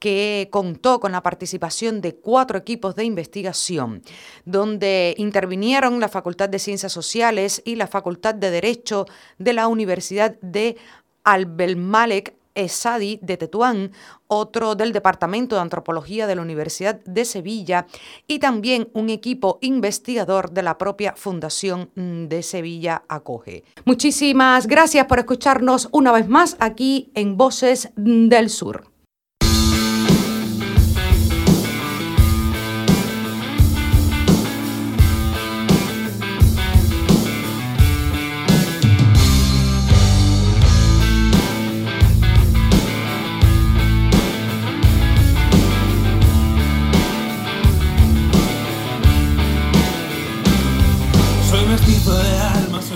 que 0.00 0.48
contó 0.50 0.98
con 0.98 1.12
la 1.12 1.22
participación 1.22 2.00
de 2.00 2.16
cuatro 2.16 2.58
equipos 2.58 2.96
de 2.96 3.04
investigación, 3.04 4.02
donde 4.44 5.14
intervinieron 5.18 6.00
la 6.00 6.08
Facultad 6.08 6.48
de 6.48 6.58
Ciencias 6.58 6.92
Sociales 6.92 7.62
y 7.64 7.76
la 7.76 7.86
Facultad 7.86 8.34
de 8.34 8.50
Derecho 8.50 9.06
de 9.38 9.52
la 9.52 9.68
Universidad 9.68 10.36
de 10.40 10.76
Albelmalek 11.22 12.34
Esadi 12.54 13.20
de 13.22 13.36
Tetuán, 13.36 13.92
otro 14.26 14.74
del 14.74 14.92
Departamento 14.92 15.54
de 15.54 15.62
Antropología 15.62 16.26
de 16.26 16.34
la 16.34 16.42
Universidad 16.42 17.00
de 17.04 17.24
Sevilla 17.24 17.86
y 18.26 18.38
también 18.38 18.88
un 18.92 19.10
equipo 19.10 19.58
investigador 19.60 20.50
de 20.50 20.62
la 20.62 20.76
propia 20.78 21.14
Fundación 21.16 21.90
de 21.94 22.42
Sevilla 22.42 23.04
Acoge. 23.08 23.64
Muchísimas 23.84 24.66
gracias 24.66 25.06
por 25.06 25.18
escucharnos 25.18 25.88
una 25.92 26.10
vez 26.10 26.28
más 26.28 26.56
aquí 26.58 27.10
en 27.14 27.36
Voces 27.36 27.90
del 27.96 28.50
Sur. 28.50 28.89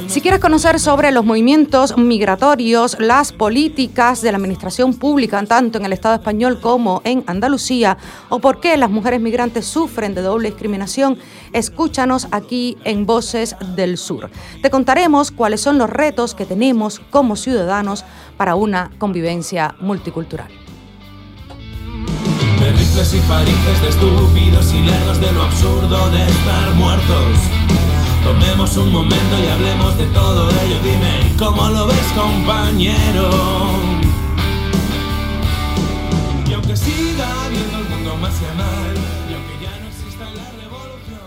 Si 0.09 0.21
quieres 0.21 0.41
conocer 0.41 0.79
sobre 0.79 1.11
los 1.11 1.25
movimientos 1.25 1.97
migratorios, 1.97 2.97
las 3.01 3.33
políticas 3.33 4.23
de 4.23 4.31
la 4.31 4.39
administración 4.39 4.95
pública, 4.95 5.43
tanto 5.45 5.79
en 5.79 5.85
el 5.85 5.93
Estado 5.93 6.15
español 6.15 6.61
como 6.61 7.01
en 7.05 7.25
Andalucía, 7.27 7.99
o 8.29 8.39
por 8.39 8.61
qué 8.61 8.77
las 8.77 8.91
mujeres 8.91 9.21
migrantes 9.21 9.67
sufren 9.67 10.15
de 10.15 10.23
doble 10.23 10.51
discriminación, 10.51 11.19
escúchanos 11.53 12.29
aquí 12.31 12.77
en 12.85 13.07
Voces 13.07 13.57
del 13.75 13.99
Sur. 13.99 14.31
Te 14.63 14.71
contaremos 14.71 15.31
cuáles 15.31 15.61
son 15.61 15.79
los 15.79 15.91
retos 15.91 16.35
que 16.35 16.47
tenemos 16.47 17.01
como 17.11 17.37
ciudadanos 17.37 18.05
para 18.37 18.55
una 18.55 18.91
convivencia 18.99 19.75
multicultural. 19.81 20.49
De 22.65 22.71
y 22.71 23.21
parices 23.29 23.83
de 23.83 23.89
estúpidos 23.89 24.73
y 24.73 24.81
de 25.21 25.33
lo 25.33 25.43
absurdo 25.43 26.11
de 26.11 26.23
estar 26.23 26.75
muertos. 26.77 27.74
Tomemos 28.25 28.77
un 28.79 28.91
momento 28.91 29.39
y 29.39 29.47
hablemos 29.49 29.99
de 29.99 30.07
todo 30.07 30.49
ello. 30.49 30.77
Dime, 30.83 31.37
¿cómo 31.39 31.69
lo 31.69 31.87
ves, 31.87 32.13
compañero? 32.17 33.31
Y 36.49 36.53
aunque 36.55 36.75
siga 36.75 37.29
viendo 37.51 37.79
el 37.79 37.89
mundo 37.89 38.17
más 38.17 38.33
y 38.41 38.57
mal, 38.57 38.95
y 39.29 39.35
aunque 39.35 39.63
ya 39.63 39.79
no 39.79 39.89
exista 39.89 40.25
la 40.25 40.51
revolución. 40.53 41.21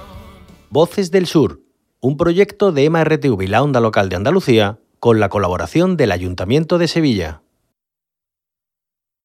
Voces 0.71 1.11
del 1.11 1.27
Sur, 1.27 1.61
un 2.01 2.17
proyecto 2.17 2.71
de 2.71 2.89
MRTV 2.89 3.43
y 3.43 3.47
la 3.47 3.61
Onda 3.61 3.79
Local 3.79 4.09
de 4.09 4.15
Andalucía, 4.15 4.79
con 4.99 5.19
la 5.19 5.29
colaboración 5.29 5.97
del 5.97 6.11
Ayuntamiento 6.11 6.79
de 6.79 6.87
Sevilla. 6.87 7.41